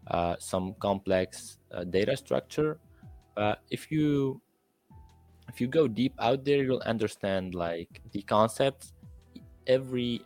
uh, 0.08 0.37
some 0.38 0.75
complex 0.80 1.58
uh, 1.73 1.84
data 1.84 2.16
structure 2.16 2.78
but 3.34 3.62
if 3.70 3.90
you 3.90 4.40
if 5.48 5.60
you 5.60 5.66
go 5.66 5.86
deep 5.86 6.14
out 6.18 6.44
there 6.44 6.62
you'll 6.62 6.82
understand 6.86 7.54
like 7.54 8.00
the 8.12 8.22
concepts. 8.22 8.92
Every 9.66 10.20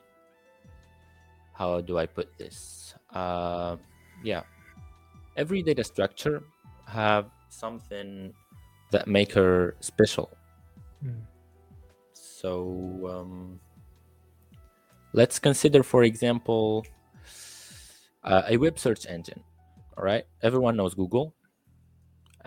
how 1.52 1.80
do 1.80 1.98
i 1.98 2.06
put 2.06 2.37
this? 2.38 2.94
Uh 3.12 3.76
yeah. 4.22 4.42
Every 5.37 5.62
data 5.62 5.84
structure 5.84 6.42
have 6.87 7.30
something 7.48 8.32
that 8.90 9.06
make 9.06 9.32
her 9.32 9.76
special. 9.80 10.30
Mm. 10.98 11.22
so 12.12 13.06
um, 13.06 13.60
let's 15.12 15.38
consider 15.38 15.84
for 15.84 16.02
example 16.02 16.84
uh, 18.25 18.42
a 18.48 18.56
web 18.56 18.80
search 18.80 19.06
engine 19.06 19.38
all 19.96 20.02
right? 20.02 20.25
Everyone 20.42 20.75
knows 20.76 20.94
google 20.94 21.38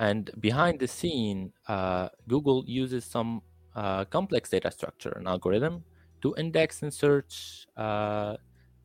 and 0.02 0.32
behind 0.40 0.80
the 0.80 0.88
scene, 0.88 1.54
uh, 1.68 2.10
Google 2.28 2.64
uses 2.66 3.06
some 3.06 3.44
uh, 3.76 4.04
complex 4.06 4.50
data 4.50 4.72
structure 4.72 5.14
and 5.16 5.28
algorithm 5.28 5.84
to 6.24 6.34
index 6.40 6.82
and 6.82 6.92
search 6.92 7.68
uh, 7.78 8.36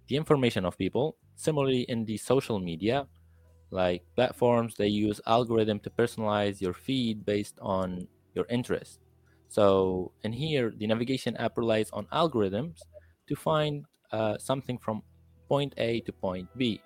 the 0.08 0.16
information 0.16 0.66
of 0.66 0.76
people. 0.76 1.16
Similarly, 1.34 1.86
in 1.88 2.04
the 2.04 2.18
social 2.18 2.58
media, 2.58 3.06
like 3.70 4.04
platforms, 4.14 4.74
they 4.76 4.88
use 4.88 5.18
algorithm 5.26 5.80
to 5.80 5.90
personalize 5.90 6.60
your 6.60 6.74
feed 6.74 7.24
based 7.24 7.58
on 7.62 8.06
your 8.34 8.44
interest. 8.50 9.00
So, 9.48 10.12
in 10.22 10.34
here, 10.34 10.74
the 10.76 10.86
navigation 10.86 11.34
app 11.38 11.56
relies 11.56 11.88
on 11.94 12.04
algorithms 12.12 12.80
to 13.28 13.34
find 13.36 13.86
uh, 14.12 14.36
something 14.36 14.76
from 14.76 15.02
point 15.48 15.72
A 15.78 16.00
to 16.00 16.12
point 16.12 16.48
B. 16.58 16.82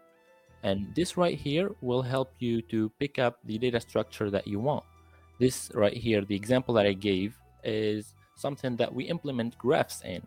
And 0.62 0.94
this 0.94 1.16
right 1.16 1.38
here 1.38 1.70
will 1.80 2.02
help 2.02 2.32
you 2.38 2.60
to 2.62 2.90
pick 2.98 3.18
up 3.18 3.38
the 3.44 3.58
data 3.58 3.80
structure 3.80 4.30
that 4.30 4.46
you 4.46 4.58
want. 4.60 4.84
This 5.38 5.70
right 5.74 5.96
here, 5.96 6.22
the 6.24 6.36
example 6.36 6.74
that 6.74 6.86
I 6.86 6.92
gave, 6.92 7.38
is 7.64 8.14
something 8.36 8.76
that 8.76 8.92
we 8.92 9.04
implement 9.04 9.56
graphs 9.56 10.02
in. 10.04 10.22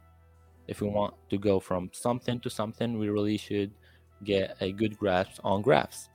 If 0.67 0.81
we 0.81 0.87
want 0.87 1.13
to 1.29 1.37
go 1.37 1.59
from 1.59 1.89
something 1.93 2.39
to 2.39 2.49
something, 2.49 2.97
we 2.97 3.09
really 3.09 3.37
should 3.37 3.71
get 4.23 4.55
a 4.61 4.71
good 4.71 4.97
grasp 4.97 5.39
on 5.43 5.61
graphs. 5.61 6.09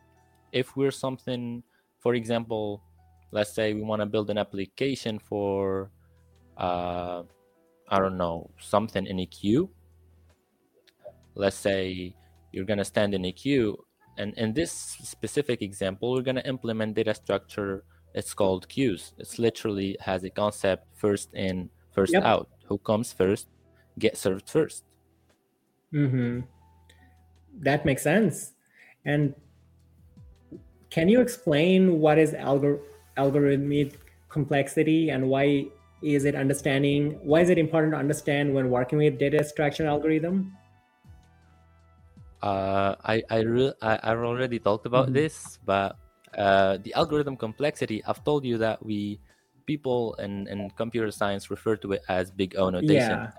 If 0.53 0.77
we're 0.77 0.91
something, 0.91 1.63
for 2.01 2.15
example, 2.15 2.83
let's 3.31 3.53
say 3.53 3.75
we 3.75 3.83
want 3.83 4.01
to 4.01 4.07
build 4.07 4.31
an 4.31 4.39
application 4.39 5.19
for, 5.19 5.91
uh, 6.57 7.23
I 7.89 7.99
don't 7.99 8.17
know, 8.17 8.51
something 8.59 9.07
in 9.07 9.21
a 9.21 9.27
queue. 9.27 9.71
Let's 11.35 11.57
say 11.57 12.15
you're 12.53 12.65
going 12.65 12.79
to 12.79 12.85
stand 12.85 13.15
in 13.15 13.25
a 13.27 13.33
queue 13.33 13.79
and 14.19 14.35
in 14.35 14.53
this 14.53 14.73
specific 14.73 15.63
example, 15.63 16.13
we're 16.13 16.23
going 16.23 16.37
to 16.37 16.47
implement 16.47 16.95
data 16.95 17.15
structure. 17.15 17.85
It's 18.15 18.35
called 18.35 18.69
queues. 18.69 19.15
It's 19.19 19.39
literally 19.39 19.97
has 20.01 20.25
a 20.25 20.31
concept 20.31 20.87
first 20.97 21.33
in, 21.35 21.71
first 21.93 22.13
yep. 22.13 22.25
out. 22.25 22.49
Who 22.67 22.79
comes 22.79 23.13
first, 23.13 23.49
get 23.99 24.19
served 24.19 24.51
first. 24.51 24.85
Mm-hmm. 25.95 26.41
That 27.61 27.87
makes 27.87 28.03
sense. 28.03 28.53
And 29.05 29.35
can 30.91 31.09
you 31.09 31.21
explain 31.21 32.01
what 32.01 32.19
is 32.19 32.33
algor- 32.33 32.81
algorithmic 33.17 33.95
complexity 34.29 35.11
and 35.11 35.29
why 35.29 35.67
is 36.03 36.25
it 36.25 36.35
understanding? 36.35 37.19
Why 37.23 37.41
is 37.41 37.51
it 37.51 37.59
important 37.59 37.93
to 37.93 37.99
understand 37.99 38.53
when 38.53 38.69
working 38.69 38.99
with 38.99 39.19
data 39.19 39.39
extraction 39.39 39.87
algorithm? 39.87 40.58
Uh, 42.43 42.95
I 43.05 43.23
I, 43.31 43.41
re- 43.41 43.75
I 43.83 43.99
I've 44.03 44.19
already 44.19 44.59
talked 44.59 44.87
about 44.87 45.07
mm-hmm. 45.07 45.15
this, 45.15 45.59
but 45.65 45.97
uh, 46.37 46.79
the 46.83 46.95
algorithm 46.95 47.37
complexity. 47.37 48.03
I've 48.05 48.23
told 48.25 48.45
you 48.45 48.59
that 48.59 48.85
we 48.85 49.21
people 49.67 50.15
in, 50.15 50.49
in 50.49 50.71
computer 50.71 51.11
science 51.11 51.51
refer 51.51 51.77
to 51.77 51.93
it 51.93 52.03
as 52.09 52.31
big 52.31 52.57
O 52.57 52.71
notation, 52.71 53.19
yeah. 53.19 53.31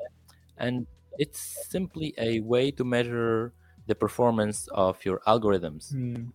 and 0.58 0.86
it's 1.18 1.68
simply 1.70 2.14
a 2.18 2.40
way 2.42 2.72
to 2.72 2.84
measure 2.84 3.54
the 3.88 3.96
performance 3.96 4.68
of 4.72 5.04
your 5.06 5.22
algorithms. 5.28 5.94
Mm. 5.94 6.32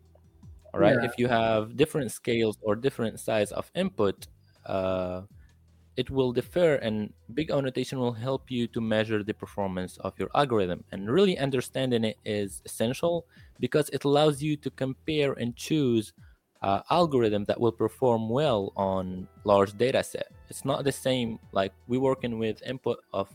All 0.73 0.81
right, 0.81 0.97
yeah. 1.01 1.09
if 1.09 1.19
you 1.19 1.29
have 1.29 1.77
different 1.77 2.11
scales 2.11 2.59
or 2.63 2.75
different 2.75 3.21
size 3.21 3.53
of 3.53 3.71
input. 3.75 4.27
Uh, 4.67 5.23
it 5.97 6.11
will 6.11 6.33
differ 6.33 6.75
and 6.77 7.13
big 7.35 7.51
O 7.51 7.61
notation 7.61 7.99
will 7.99 8.13
help 8.13 8.51
you 8.51 8.67
to 8.69 8.81
measure 8.81 9.23
the 9.23 9.35
performance 9.35 9.97
of 9.99 10.13
your 10.19 10.29
algorithm. 10.35 10.85
And 10.93 11.11
really 11.11 11.39
understanding 11.39 12.05
it 12.05 12.19
is 12.25 12.63
essential 12.65 13.27
because 13.61 13.89
it 13.91 14.05
allows 14.05 14.43
you 14.43 14.57
to 14.57 14.71
compare 14.71 15.33
and 15.35 15.55
choose 15.57 16.13
uh, 16.63 16.81
algorithm 16.91 17.45
that 17.45 17.61
will 17.61 17.73
perform 17.73 18.29
well 18.29 18.73
on 18.77 19.29
large 19.45 19.77
data 19.77 20.03
set. 20.03 20.29
It's 20.49 20.65
not 20.65 20.85
the 20.85 20.93
same 20.93 21.39
like 21.53 21.73
we 21.87 21.99
working 21.99 22.39
with 22.39 22.63
input 22.63 22.99
of 23.13 23.29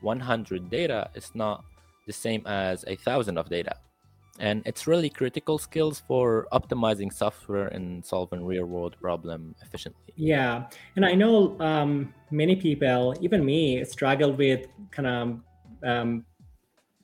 100 0.00 0.70
data. 0.70 1.10
It's 1.14 1.34
not 1.34 1.64
the 2.06 2.12
same 2.12 2.46
as 2.46 2.84
a 2.86 2.96
thousand 2.96 3.38
of 3.38 3.48
data 3.48 3.76
and 4.38 4.62
it's 4.66 4.86
really 4.86 5.08
critical 5.08 5.58
skills 5.58 6.02
for 6.06 6.46
optimizing 6.52 7.12
software 7.12 7.68
and 7.68 8.04
solving 8.04 8.44
real 8.44 8.66
world 8.66 8.96
problem 9.00 9.54
efficiently. 9.62 10.12
Yeah. 10.16 10.66
And 10.96 11.04
i 11.04 11.14
know 11.14 11.58
um, 11.60 12.12
many 12.30 12.56
people 12.56 13.14
even 13.20 13.44
me 13.44 13.84
struggle 13.84 14.32
with 14.32 14.66
kind 14.90 15.08
of 15.08 15.40
um, 15.84 16.24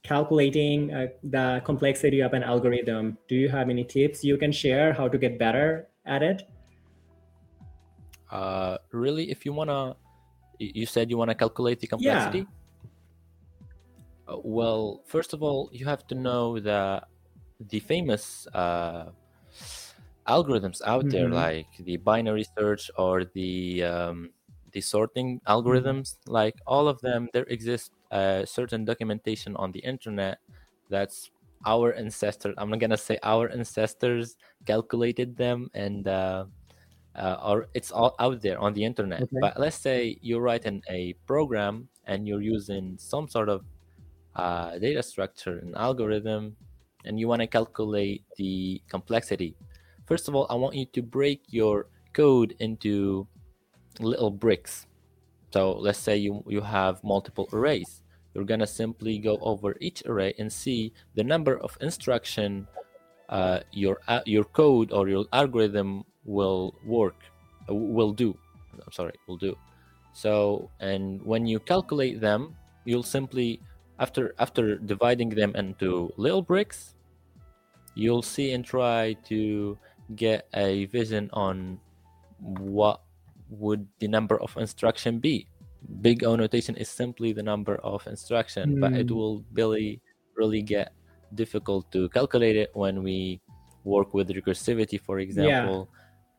calculating 0.02 0.92
uh, 0.92 1.06
the 1.22 1.62
complexity 1.64 2.20
of 2.20 2.32
an 2.34 2.42
algorithm. 2.42 3.16
Do 3.28 3.36
you 3.36 3.48
have 3.48 3.70
any 3.70 3.84
tips 3.84 4.24
you 4.24 4.36
can 4.36 4.52
share 4.52 4.92
how 4.92 5.08
to 5.08 5.18
get 5.18 5.38
better 5.38 5.88
at 6.04 6.22
it? 6.22 6.42
Uh, 8.30 8.78
really 8.92 9.30
if 9.30 9.44
you 9.44 9.52
want 9.52 9.70
to 9.70 9.96
you 10.58 10.86
said 10.86 11.10
you 11.10 11.18
want 11.18 11.30
to 11.30 11.34
calculate 11.34 11.80
the 11.80 11.86
complexity? 11.86 12.38
Yeah. 12.38 12.44
Uh, 14.28 14.38
well 14.44 15.02
first 15.06 15.32
of 15.32 15.42
all 15.42 15.68
you 15.72 15.84
have 15.86 16.06
to 16.06 16.14
know 16.14 16.58
that 16.60 17.08
the 17.68 17.80
famous 17.80 18.46
uh, 18.54 19.06
algorithms 20.28 20.80
out 20.86 21.04
mm-hmm. 21.04 21.10
there 21.10 21.28
like 21.28 21.66
the 21.80 21.96
binary 21.96 22.46
search 22.56 22.90
or 22.96 23.24
the 23.34 23.82
um, 23.84 24.30
the 24.72 24.80
sorting 24.80 25.40
algorithms 25.46 26.14
mm-hmm. 26.14 26.32
like 26.32 26.56
all 26.66 26.88
of 26.88 27.00
them 27.00 27.28
there 27.32 27.44
exists 27.44 27.90
a 28.10 28.44
certain 28.46 28.84
documentation 28.84 29.56
on 29.56 29.72
the 29.72 29.80
internet 29.80 30.38
that's 30.90 31.30
our 31.66 31.92
ancestors 31.94 32.54
i'm 32.58 32.70
not 32.70 32.78
gonna 32.78 32.96
say 32.96 33.18
our 33.22 33.48
ancestors 33.50 34.36
calculated 34.66 35.36
them 35.36 35.70
and 35.74 36.08
uh, 36.08 36.44
uh, 37.16 37.36
or 37.44 37.68
it's 37.74 37.90
all 37.90 38.14
out 38.18 38.40
there 38.40 38.58
on 38.58 38.72
the 38.74 38.84
internet 38.84 39.22
okay. 39.22 39.36
but 39.40 39.58
let's 39.58 39.76
say 39.76 40.16
you're 40.22 40.40
writing 40.40 40.82
a 40.88 41.12
program 41.26 41.88
and 42.06 42.26
you're 42.26 42.42
using 42.42 42.96
some 42.98 43.28
sort 43.28 43.48
of 43.48 43.64
uh, 44.36 44.78
data 44.78 45.02
structure 45.02 45.58
and 45.58 45.76
algorithm 45.76 46.56
and 47.04 47.18
you 47.18 47.28
want 47.28 47.40
to 47.40 47.46
calculate 47.46 48.22
the 48.36 48.80
complexity. 48.88 49.54
First 50.06 50.28
of 50.28 50.34
all 50.34 50.46
i 50.50 50.54
want 50.54 50.74
you 50.74 50.86
to 50.92 51.02
break 51.02 51.42
your 51.48 51.86
code 52.12 52.54
into 52.58 53.26
little 54.00 54.30
bricks. 54.30 54.86
So 55.52 55.72
let's 55.72 55.98
say 55.98 56.16
you 56.16 56.42
you 56.48 56.60
have 56.60 57.02
multiple 57.04 57.48
arrays. 57.52 58.02
You're 58.34 58.44
gonna 58.44 58.66
simply 58.66 59.18
go 59.18 59.38
over 59.42 59.76
each 59.80 60.02
array 60.06 60.34
and 60.38 60.50
see 60.52 60.92
the 61.14 61.24
number 61.24 61.58
of 61.58 61.76
instruction 61.80 62.66
uh, 63.28 63.60
your 63.72 64.00
uh, 64.08 64.20
your 64.26 64.44
code 64.44 64.92
or 64.92 65.08
your 65.08 65.24
algorithm 65.32 66.04
will 66.24 66.74
work 66.84 67.16
will 67.68 68.12
do. 68.12 68.36
I'm 68.74 68.92
sorry 68.92 69.14
will 69.26 69.36
do. 69.36 69.56
So 70.12 70.70
and 70.80 71.22
when 71.22 71.46
you 71.46 71.58
calculate 71.60 72.20
them 72.20 72.56
you'll 72.84 73.06
simply 73.06 73.60
after 74.02 74.34
after 74.38 74.76
dividing 74.76 75.30
them 75.30 75.54
into 75.54 76.12
little 76.18 76.42
bricks 76.42 76.94
you'll 77.94 78.26
see 78.26 78.52
and 78.52 78.64
try 78.64 79.14
to 79.22 79.78
get 80.16 80.48
a 80.54 80.86
vision 80.86 81.30
on 81.32 81.78
what 82.38 83.02
would 83.48 83.86
the 84.00 84.08
number 84.08 84.36
of 84.42 84.50
instruction 84.58 85.18
be 85.18 85.46
big 86.00 86.24
O 86.24 86.36
notation 86.36 86.76
is 86.76 86.88
simply 86.88 87.32
the 87.32 87.42
number 87.42 87.76
of 87.76 88.06
instruction, 88.06 88.76
mm. 88.76 88.80
but 88.80 88.92
it 88.92 89.08
hmm. 89.08 89.14
will 89.14 89.44
really, 89.52 90.00
really 90.36 90.62
get 90.62 90.92
difficult 91.34 91.90
to 91.92 92.08
calculate 92.10 92.56
it 92.56 92.70
when 92.74 93.02
we 93.02 93.40
work 93.84 94.14
with 94.14 94.28
recursivity, 94.28 95.00
for 95.00 95.18
example. 95.18 95.88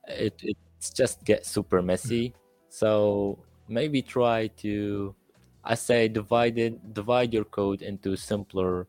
Yeah. 0.07 0.15
It 0.15 0.41
it's 0.43 0.89
just 0.89 1.23
get 1.23 1.45
super 1.45 1.81
messy. 1.81 2.33
So 2.69 3.39
maybe 3.67 4.01
try 4.01 4.47
to, 4.63 5.15
I 5.63 5.75
say, 5.75 6.07
divide 6.07 6.57
it, 6.57 6.93
divide 6.93 7.33
your 7.33 7.45
code 7.45 7.81
into 7.81 8.15
simpler 8.15 8.87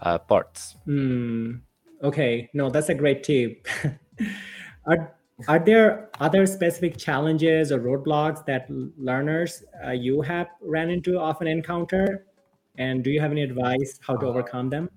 uh, 0.00 0.18
parts. 0.18 0.76
Mm. 0.86 1.60
Okay, 2.02 2.50
no, 2.52 2.70
that's 2.70 2.88
a 2.88 2.94
great 2.94 3.22
tip. 3.22 3.66
Are 4.86 5.16
are 5.48 5.58
there 5.58 6.10
other 6.20 6.46
specific 6.46 6.96
challenges 6.96 7.70
or 7.70 7.80
roadblocks 7.80 8.44
that 8.46 8.66
learners 8.96 9.64
uh, 9.84 9.90
you 9.90 10.22
have 10.22 10.48
ran 10.60 10.88
into 10.88 11.18
often 11.18 11.46
encounter 11.46 12.24
and 12.78 13.04
do 13.04 13.10
you 13.10 13.20
have 13.20 13.32
any 13.32 13.42
advice 13.42 13.98
how 14.00 14.16
to 14.16 14.26
uh, 14.26 14.30
overcome 14.30 14.70
them 14.70 14.88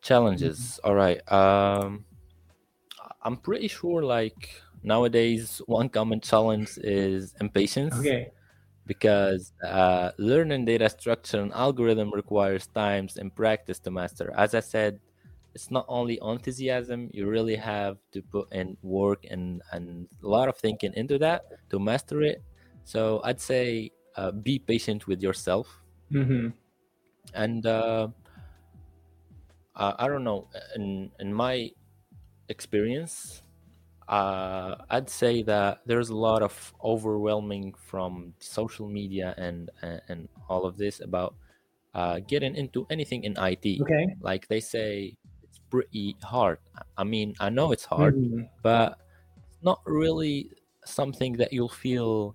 challenges 0.00 0.58
mm-hmm. 0.58 0.88
all 0.88 0.94
right 0.94 1.20
um 1.32 2.04
i'm 3.22 3.36
pretty 3.36 3.66
sure 3.66 4.04
like 4.04 4.62
nowadays 4.84 5.60
one 5.66 5.88
common 5.88 6.20
challenge 6.20 6.78
is 6.78 7.34
impatience 7.40 7.98
okay 7.98 8.30
because 8.88 9.52
uh, 9.62 10.10
learning 10.18 10.64
data 10.64 10.88
structure 10.88 11.40
and 11.40 11.52
algorithm 11.52 12.10
requires 12.12 12.66
times 12.68 13.18
and 13.18 13.28
practice 13.36 13.78
to 13.78 13.90
master. 13.92 14.32
As 14.36 14.54
i 14.54 14.60
said 14.60 14.98
it's 15.54 15.70
not 15.70 15.84
only 15.88 16.18
enthusiasm 16.22 17.10
you 17.12 17.26
really 17.26 17.56
have 17.56 17.98
to 18.12 18.22
put 18.22 18.50
in 18.52 18.76
work 18.82 19.24
and 19.30 19.62
and 19.72 20.08
a 20.24 20.28
lot 20.28 20.48
of 20.48 20.56
thinking 20.56 20.92
into 20.94 21.18
that 21.18 21.44
to 21.70 21.78
master 21.78 22.22
it. 22.22 22.42
So 22.84 23.20
i'd 23.24 23.40
say 23.40 23.92
uh, 24.16 24.32
be 24.32 24.58
patient 24.58 25.06
with 25.06 25.22
yourself. 25.22 25.68
Mm-hmm. 26.10 26.56
and 27.34 27.66
uh, 27.66 28.08
i 29.76 30.08
don't 30.08 30.24
know 30.24 30.48
in 30.74 31.12
in 31.20 31.28
my 31.32 31.70
experience 32.48 33.42
uh, 34.08 34.76
I'd 34.88 35.10
say 35.10 35.42
that 35.42 35.82
there's 35.84 36.08
a 36.08 36.16
lot 36.16 36.42
of 36.42 36.72
overwhelming 36.82 37.74
from 37.76 38.32
social 38.40 38.88
media 38.88 39.34
and 39.36 39.70
and, 39.82 40.28
all 40.48 40.64
of 40.64 40.78
this 40.78 41.00
about 41.00 41.34
uh, 41.94 42.20
getting 42.26 42.56
into 42.56 42.86
anything 42.88 43.24
in 43.24 43.36
IT. 43.36 43.82
Okay. 43.82 44.16
Like 44.20 44.48
they 44.48 44.60
say, 44.60 45.14
it's 45.42 45.60
pretty 45.68 46.16
hard. 46.22 46.58
I 46.96 47.04
mean, 47.04 47.34
I 47.38 47.50
know 47.50 47.72
it's 47.72 47.84
hard, 47.84 48.16
mm-hmm. 48.16 48.44
but 48.62 48.98
not 49.62 49.82
really 49.84 50.52
something 50.86 51.34
that 51.34 51.52
you'll 51.52 51.68
feel 51.68 52.34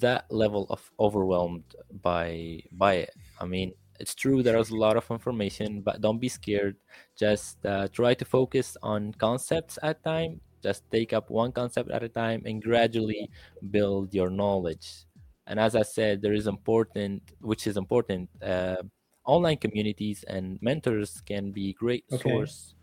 that 0.00 0.24
level 0.30 0.66
of 0.70 0.80
overwhelmed 0.98 1.64
by 2.00 2.62
by 2.72 2.94
it. 3.04 3.14
I 3.38 3.44
mean, 3.44 3.74
it's 4.00 4.14
true 4.14 4.42
there 4.42 4.56
is 4.56 4.70
a 4.70 4.76
lot 4.76 4.96
of 4.96 5.04
information, 5.10 5.82
but 5.82 6.00
don't 6.00 6.18
be 6.18 6.30
scared. 6.30 6.76
Just 7.18 7.64
uh, 7.66 7.88
try 7.88 8.14
to 8.14 8.24
focus 8.24 8.78
on 8.82 9.12
concepts 9.14 9.78
at 9.82 10.02
time. 10.04 10.40
Just 10.62 10.88
take 10.90 11.12
up 11.12 11.30
one 11.30 11.52
concept 11.52 11.90
at 11.90 12.02
a 12.02 12.08
time 12.08 12.42
and 12.46 12.62
gradually 12.62 13.28
build 13.70 14.14
your 14.14 14.30
knowledge. 14.30 15.04
And 15.46 15.58
as 15.58 15.74
I 15.74 15.82
said, 15.82 16.22
there 16.22 16.34
is 16.34 16.46
important, 16.46 17.22
which 17.40 17.66
is 17.66 17.76
important. 17.76 18.30
Uh, 18.40 18.76
online 19.24 19.56
communities 19.56 20.24
and 20.28 20.58
mentors 20.62 21.20
can 21.26 21.52
be 21.52 21.72
great 21.72 22.04
okay. 22.12 22.22
source 22.22 22.74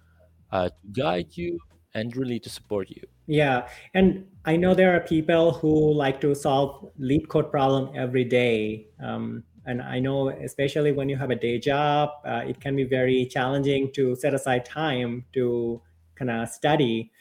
uh, 0.51 0.69
to 0.69 0.75
guide 0.91 1.35
you 1.35 1.59
and 1.95 2.15
really 2.15 2.39
to 2.39 2.49
support 2.49 2.89
you 2.89 3.01
yeah 3.25 3.67
and 3.93 4.25
i 4.45 4.55
know 4.55 4.73
there 4.73 4.95
are 4.95 4.99
people 5.01 5.51
who 5.51 5.91
like 5.93 6.21
to 6.21 6.35
solve 6.35 6.89
LeetCode 6.99 7.49
problem 7.49 7.89
every 7.95 8.23
day 8.23 8.87
um, 9.03 9.43
and 9.65 9.81
i 9.81 9.99
know 9.99 10.29
especially 10.29 10.91
when 10.91 11.09
you 11.09 11.17
have 11.17 11.31
a 11.31 11.35
day 11.35 11.57
job 11.57 12.09
uh, 12.25 12.43
it 12.45 12.59
can 12.59 12.75
be 12.75 12.83
very 12.83 13.25
challenging 13.25 13.91
to 13.91 14.15
set 14.15 14.33
aside 14.33 14.65
time 14.65 15.25
to 15.33 15.81
kind 16.15 16.29
of 16.29 16.47
study 16.47 17.11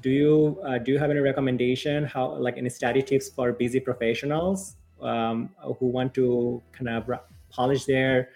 do 0.00 0.10
you 0.10 0.60
uh, 0.64 0.78
do 0.78 0.92
you 0.92 0.98
have 0.98 1.10
any 1.10 1.20
recommendation 1.20 2.04
how 2.04 2.34
like 2.36 2.58
any 2.58 2.68
study 2.68 3.02
tips 3.02 3.28
for 3.28 3.52
busy 3.52 3.80
professionals 3.80 4.76
um, 5.00 5.50
who 5.78 5.86
want 5.86 6.14
to 6.14 6.62
kind 6.72 6.88
of 6.88 7.08
polish 7.50 7.84
their 7.84 8.30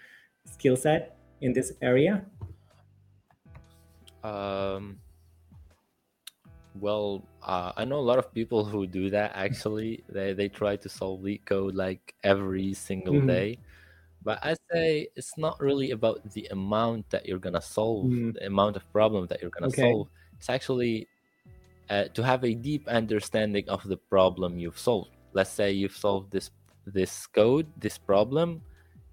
skill 0.45 0.75
set 0.75 1.17
in 1.41 1.53
this 1.53 1.73
area? 1.81 2.23
Um, 4.23 4.99
well, 6.79 7.23
uh, 7.43 7.71
I 7.75 7.85
know 7.85 7.97
a 7.97 8.07
lot 8.07 8.19
of 8.19 8.33
people 8.33 8.65
who 8.65 8.87
do 8.87 9.09
that. 9.09 9.31
Actually, 9.35 10.03
they 10.09 10.33
they 10.33 10.49
try 10.49 10.75
to 10.77 10.89
solve 10.89 11.25
code 11.45 11.75
like 11.75 12.15
every 12.23 12.73
single 12.73 13.15
mm-hmm. 13.15 13.27
day. 13.27 13.57
But 14.21 14.39
I 14.43 14.55
say 14.71 15.07
it's 15.15 15.37
not 15.37 15.59
really 15.59 15.91
about 15.91 16.29
the 16.31 16.47
amount 16.51 17.09
that 17.11 17.25
you're 17.25 17.39
gonna 17.39 17.61
solve, 17.61 18.05
mm-hmm. 18.05 18.31
the 18.31 18.45
amount 18.45 18.75
of 18.75 18.91
problem 18.91 19.27
that 19.27 19.41
you're 19.41 19.51
gonna 19.51 19.67
okay. 19.67 19.91
solve. 19.91 20.07
It's 20.37 20.49
actually 20.49 21.07
uh, 21.89 22.05
to 22.13 22.23
have 22.23 22.43
a 22.43 22.53
deep 22.53 22.87
understanding 22.87 23.67
of 23.67 23.83
the 23.83 23.97
problem 23.97 24.59
you've 24.59 24.77
solved. 24.77 25.11
Let's 25.33 25.49
say 25.49 25.71
you've 25.71 25.97
solved 25.97 26.31
this 26.31 26.51
this 26.85 27.27
code, 27.27 27.67
this 27.77 27.97
problem, 27.97 28.61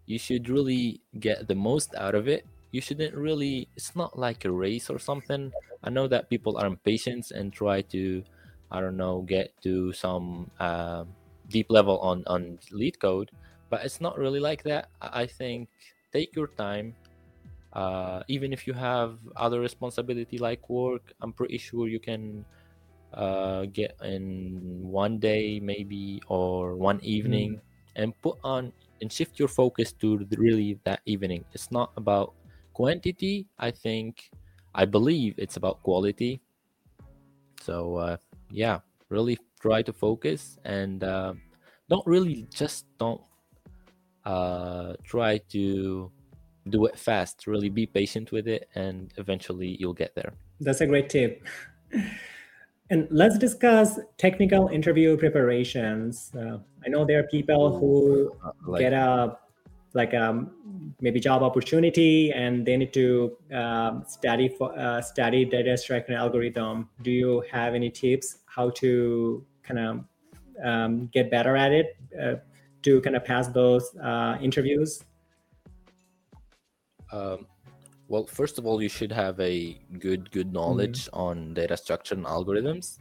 you 0.06 0.18
should 0.18 0.48
really 0.48 1.00
get 1.20 1.48
the 1.48 1.54
most 1.54 1.94
out 1.94 2.14
of 2.14 2.28
it. 2.28 2.46
You 2.70 2.80
shouldn't 2.80 3.14
really 3.14 3.68
it's 3.76 3.94
not 3.94 4.18
like 4.18 4.44
a 4.44 4.50
race 4.50 4.88
or 4.88 4.98
something. 4.98 5.52
I 5.82 5.90
know 5.90 6.08
that 6.08 6.30
people 6.30 6.56
are 6.58 6.66
impatient 6.66 7.30
and 7.30 7.52
try 7.52 7.82
to 7.92 8.22
i 8.70 8.80
don't 8.80 8.96
know 8.96 9.22
get 9.22 9.54
to 9.62 9.92
some 9.92 10.50
uh, 10.58 11.04
deep 11.48 11.70
level 11.70 11.98
on 12.00 12.24
on 12.26 12.58
LeetCode, 12.72 13.28
but 13.70 13.84
it's 13.84 14.00
not 14.00 14.18
really 14.18 14.40
like 14.40 14.62
that. 14.64 14.88
I 15.00 15.26
think 15.26 15.68
take 16.12 16.34
your 16.34 16.48
time. 16.48 16.94
Uh, 17.72 18.22
even 18.28 18.54
if 18.54 18.66
you 18.66 18.72
have 18.72 19.18
other 19.36 19.60
responsibility 19.60 20.38
like 20.38 20.70
work 20.70 21.12
i'm 21.20 21.30
pretty 21.30 21.58
sure 21.58 21.88
you 21.88 22.00
can 22.00 22.42
uh, 23.16 23.64
get 23.72 23.96
in 24.04 24.60
one 24.82 25.18
day 25.18 25.58
maybe 25.58 26.22
or 26.28 26.76
one 26.76 27.00
evening 27.02 27.56
mm. 27.56 27.60
and 27.96 28.12
put 28.22 28.36
on 28.44 28.72
and 29.00 29.12
shift 29.12 29.38
your 29.38 29.48
focus 29.48 29.92
to 29.92 30.26
really 30.36 30.78
that 30.84 31.00
evening. 31.06 31.44
It's 31.52 31.70
not 31.70 31.92
about 31.96 32.34
quantity. 32.72 33.46
I 33.58 33.70
think, 33.70 34.30
I 34.74 34.84
believe 34.84 35.34
it's 35.38 35.56
about 35.56 35.82
quality. 35.82 36.40
So 37.60 37.96
uh, 37.96 38.16
yeah, 38.50 38.80
really 39.08 39.38
try 39.60 39.82
to 39.82 39.92
focus 39.92 40.58
and 40.64 41.02
uh, 41.02 41.34
don't 41.88 42.06
really 42.06 42.46
just 42.52 42.86
don't 42.98 43.20
uh, 44.24 44.94
try 45.04 45.38
to 45.48 46.10
do 46.68 46.86
it 46.86 46.98
fast. 46.98 47.46
Really 47.46 47.70
be 47.70 47.86
patient 47.86 48.32
with 48.32 48.48
it, 48.48 48.68
and 48.74 49.12
eventually 49.16 49.76
you'll 49.78 49.94
get 49.94 50.14
there. 50.14 50.32
That's 50.60 50.80
a 50.80 50.86
great 50.86 51.08
tip. 51.08 51.46
and 52.90 53.08
let's 53.10 53.38
discuss 53.38 53.98
technical 54.16 54.68
interview 54.68 55.16
preparations. 55.16 56.30
Uh, 56.38 56.58
I 56.84 56.88
know 56.88 57.04
there 57.04 57.20
are 57.20 57.24
people 57.24 57.76
who 57.78 58.32
uh, 58.44 58.52
like, 58.66 58.80
get 58.80 58.92
a 58.92 59.38
like 59.92 60.12
a 60.12 60.22
um, 60.22 60.50
maybe 61.00 61.18
job 61.18 61.42
opportunity 61.42 62.30
and 62.32 62.66
they 62.66 62.76
need 62.76 62.92
to 62.92 63.36
um, 63.52 64.04
study 64.06 64.48
for 64.48 64.78
uh, 64.78 65.00
study 65.00 65.44
data 65.44 65.72
extraction 65.72 66.14
algorithm. 66.14 66.88
Do 67.02 67.10
you 67.10 67.42
have 67.50 67.74
any 67.74 67.90
tips 67.90 68.38
how 68.46 68.70
to 68.70 69.44
kind 69.62 69.80
of 69.80 70.04
um, 70.62 71.06
get 71.12 71.30
better 71.30 71.56
at 71.56 71.72
it 71.72 71.96
uh, 72.20 72.34
to 72.82 73.00
kind 73.00 73.16
of 73.16 73.24
pass 73.24 73.48
those 73.48 73.96
uh, 73.96 74.36
interviews? 74.40 75.02
Um, 77.10 77.46
well, 78.08 78.26
first 78.26 78.58
of 78.58 78.66
all, 78.66 78.82
you 78.82 78.88
should 78.88 79.12
have 79.12 79.38
a 79.40 79.78
good 79.98 80.30
good 80.30 80.52
knowledge 80.52 81.06
mm-hmm. 81.06 81.20
on 81.20 81.54
data 81.54 81.76
structure 81.76 82.14
and 82.14 82.24
algorithms. 82.24 82.98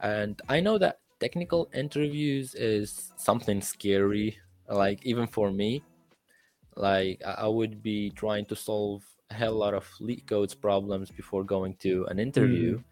And 0.00 0.40
I 0.48 0.60
know 0.60 0.78
that 0.78 1.00
technical 1.20 1.68
interviews 1.74 2.54
is 2.54 3.12
something 3.16 3.60
scary. 3.60 4.38
Like 4.68 5.04
even 5.04 5.26
for 5.26 5.50
me, 5.50 5.82
like 6.76 7.22
I 7.24 7.46
would 7.46 7.82
be 7.82 8.10
trying 8.10 8.46
to 8.46 8.56
solve 8.56 9.04
a 9.30 9.34
hell 9.34 9.54
lot 9.54 9.74
of 9.74 9.88
LeetCodes 10.00 10.60
problems 10.60 11.10
before 11.10 11.44
going 11.44 11.74
to 11.82 12.06
an 12.06 12.18
interview. 12.18 12.78
Mm. 12.78 12.84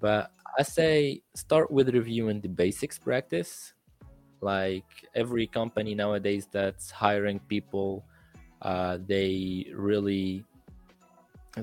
But 0.00 0.30
I 0.58 0.62
say 0.62 1.22
start 1.34 1.70
with 1.70 1.94
reviewing 1.94 2.40
the 2.40 2.48
basics 2.48 2.98
practice. 2.98 3.72
Like 4.40 4.84
every 5.14 5.46
company 5.46 5.94
nowadays 5.94 6.46
that's 6.50 6.90
hiring 6.90 7.40
people, 7.40 8.04
uh, 8.62 8.98
they 9.06 9.66
really 9.74 10.44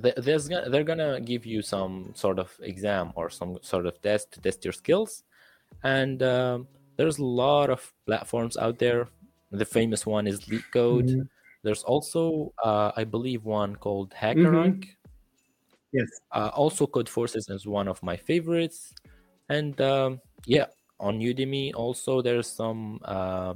there's 0.02 0.48
they're 0.48 0.84
gonna 0.84 1.20
give 1.22 1.46
you 1.46 1.62
some 1.62 2.12
sort 2.16 2.40
of 2.40 2.56
exam 2.62 3.12
or 3.16 3.30
some 3.30 3.58
sort 3.62 3.86
of 3.86 4.02
test 4.02 4.32
to 4.34 4.42
test 4.42 4.64
your 4.64 4.74
skills. 4.74 5.24
And 5.84 6.22
um, 6.24 6.68
there's 6.98 7.18
a 7.18 7.26
lot 7.26 7.70
of 7.70 7.94
platforms 8.06 8.58
out 8.58 8.80
there. 8.80 9.08
The 9.52 9.66
famous 9.66 10.06
one 10.06 10.28
is 10.28 10.42
LeetCode. 10.42 11.10
Mm-hmm. 11.10 11.22
there's 11.64 11.84
also 11.84 12.54
uh, 12.64 12.92
i 12.96 13.04
believe 13.04 13.44
one 13.44 13.76
called 13.76 14.12
hackerrank. 14.12 14.82
Mm-hmm. 14.86 15.98
yes. 15.98 16.10
Uh, 16.32 16.52
also 16.54 16.86
Codeforces 16.88 17.50
is 17.50 17.66
one 17.66 17.88
of 17.88 18.02
my 18.04 18.18
favorites. 18.18 18.94
And 19.50 19.80
um, 19.82 20.22
yeah 20.46 20.68
on 21.00 21.20
udemy 21.20 21.74
also 21.74 22.22
there's 22.22 22.48
some 22.48 23.00
uh, 23.04 23.54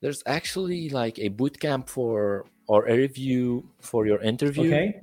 there's 0.00 0.22
actually 0.26 0.88
like 0.88 1.18
a 1.18 1.30
bootcamp 1.30 1.88
for 1.88 2.46
or 2.68 2.86
a 2.86 2.96
review 2.96 3.64
for 3.80 4.06
your 4.06 4.20
interview. 4.20 4.68
Okay. 4.68 5.00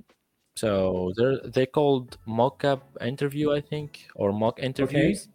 So 0.56 1.12
they're 1.18 1.40
they 1.44 1.66
called 1.66 2.18
mock-up 2.26 2.82
interview, 3.02 3.52
I 3.52 3.60
think, 3.60 4.08
or 4.16 4.32
mock 4.32 4.60
interviews. 4.60 5.28
Okay. 5.28 5.32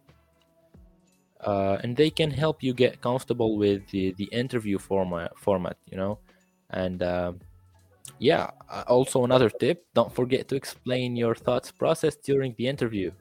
Uh, 1.41 1.77
and 1.83 1.95
they 1.95 2.09
can 2.09 2.31
help 2.31 2.63
you 2.63 2.73
get 2.73 3.01
comfortable 3.01 3.57
with 3.57 3.87
the, 3.89 4.13
the 4.17 4.25
interview 4.31 4.79
format 4.79 5.37
format, 5.37 5.77
you 5.85 5.97
know. 5.97 6.17
And 6.69 7.03
uh, 7.03 7.33
yeah, 8.17 8.49
also 8.87 9.23
another 9.23 9.49
tip: 9.49 9.85
don't 9.93 10.13
forget 10.13 10.47
to 10.49 10.55
explain 10.55 11.15
your 11.15 11.35
thoughts 11.35 11.71
process 11.71 12.15
during 12.15 12.55
the 12.57 12.67
interview. 12.67 13.11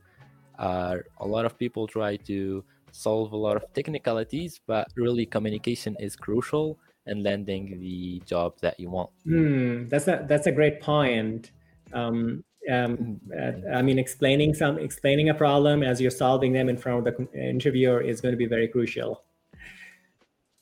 Uh, 0.58 0.98
a 1.18 1.26
lot 1.26 1.44
of 1.44 1.58
people 1.58 1.86
try 1.86 2.16
to 2.16 2.62
solve 2.92 3.32
a 3.32 3.36
lot 3.36 3.56
of 3.56 3.64
technicalities, 3.72 4.60
but 4.66 4.88
really 4.96 5.26
communication 5.26 5.96
is 5.98 6.16
crucial 6.16 6.78
and 7.10 7.22
landing 7.22 7.78
the 7.80 8.22
job 8.24 8.54
that 8.60 8.80
you 8.80 8.88
want. 8.88 9.10
Mm, 9.26 9.90
that's 9.90 10.08
a 10.08 10.24
that's 10.28 10.46
a 10.46 10.52
great 10.52 10.80
point. 10.80 11.50
Um, 11.92 12.42
um, 12.70 13.20
uh, 13.36 13.52
I 13.74 13.82
mean, 13.82 13.98
explaining 13.98 14.54
some 14.54 14.78
explaining 14.78 15.28
a 15.28 15.34
problem 15.34 15.82
as 15.82 16.00
you're 16.00 16.10
solving 16.10 16.52
them 16.52 16.68
in 16.68 16.76
front 16.76 17.06
of 17.06 17.16
the 17.16 17.28
interviewer 17.34 18.00
is 18.00 18.20
going 18.20 18.32
to 18.32 18.38
be 18.38 18.46
very 18.46 18.68
crucial. 18.68 19.24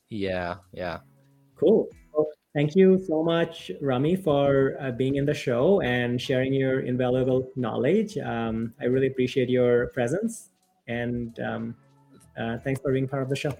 Yeah, 0.08 0.56
yeah. 0.72 0.98
Cool. 1.56 1.88
Well, 2.14 2.26
thank 2.54 2.74
you 2.74 3.04
so 3.06 3.22
much, 3.22 3.70
Rami, 3.82 4.16
for 4.16 4.76
uh, 4.80 4.92
being 4.92 5.16
in 5.16 5.26
the 5.26 5.34
show 5.34 5.82
and 5.82 6.20
sharing 6.20 6.54
your 6.54 6.80
invaluable 6.80 7.50
knowledge. 7.56 8.16
Um, 8.16 8.72
I 8.80 8.87
really 8.87 9.08
appreciate 9.08 9.50
your 9.50 9.88
presence, 9.88 10.50
and 10.87 11.38
um, 11.40 11.76
uh, 12.38 12.56
thanks 12.58 12.80
for 12.80 12.92
being 12.92 13.08
part 13.08 13.22
of 13.22 13.28
the 13.28 13.37
show. 13.37 13.52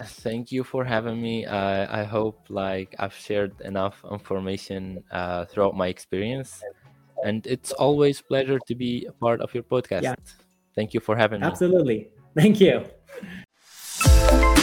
Thank 0.00 0.52
you 0.52 0.62
for 0.62 0.84
having 0.84 1.20
me. 1.20 1.46
I 1.46 2.02
I 2.02 2.04
hope 2.04 2.38
like 2.48 2.94
I've 2.98 3.14
shared 3.14 3.60
enough 3.60 4.04
information 4.10 5.02
uh, 5.10 5.44
throughout 5.46 5.74
my 5.76 5.88
experience, 5.88 6.62
and 7.24 7.44
it's 7.46 7.72
always 7.72 8.22
pleasure 8.22 8.60
to 8.66 8.74
be 8.74 9.06
a 9.06 9.12
part 9.12 9.40
of 9.40 9.52
your 9.54 9.64
podcast. 9.64 10.02
Yeah. 10.02 10.14
Thank 10.74 10.94
you 10.94 11.00
for 11.00 11.16
having 11.16 11.42
Absolutely. 11.42 11.98
me. 11.98 12.10
Absolutely. 12.36 12.58
Thank 12.58 12.60
you. 14.44 14.54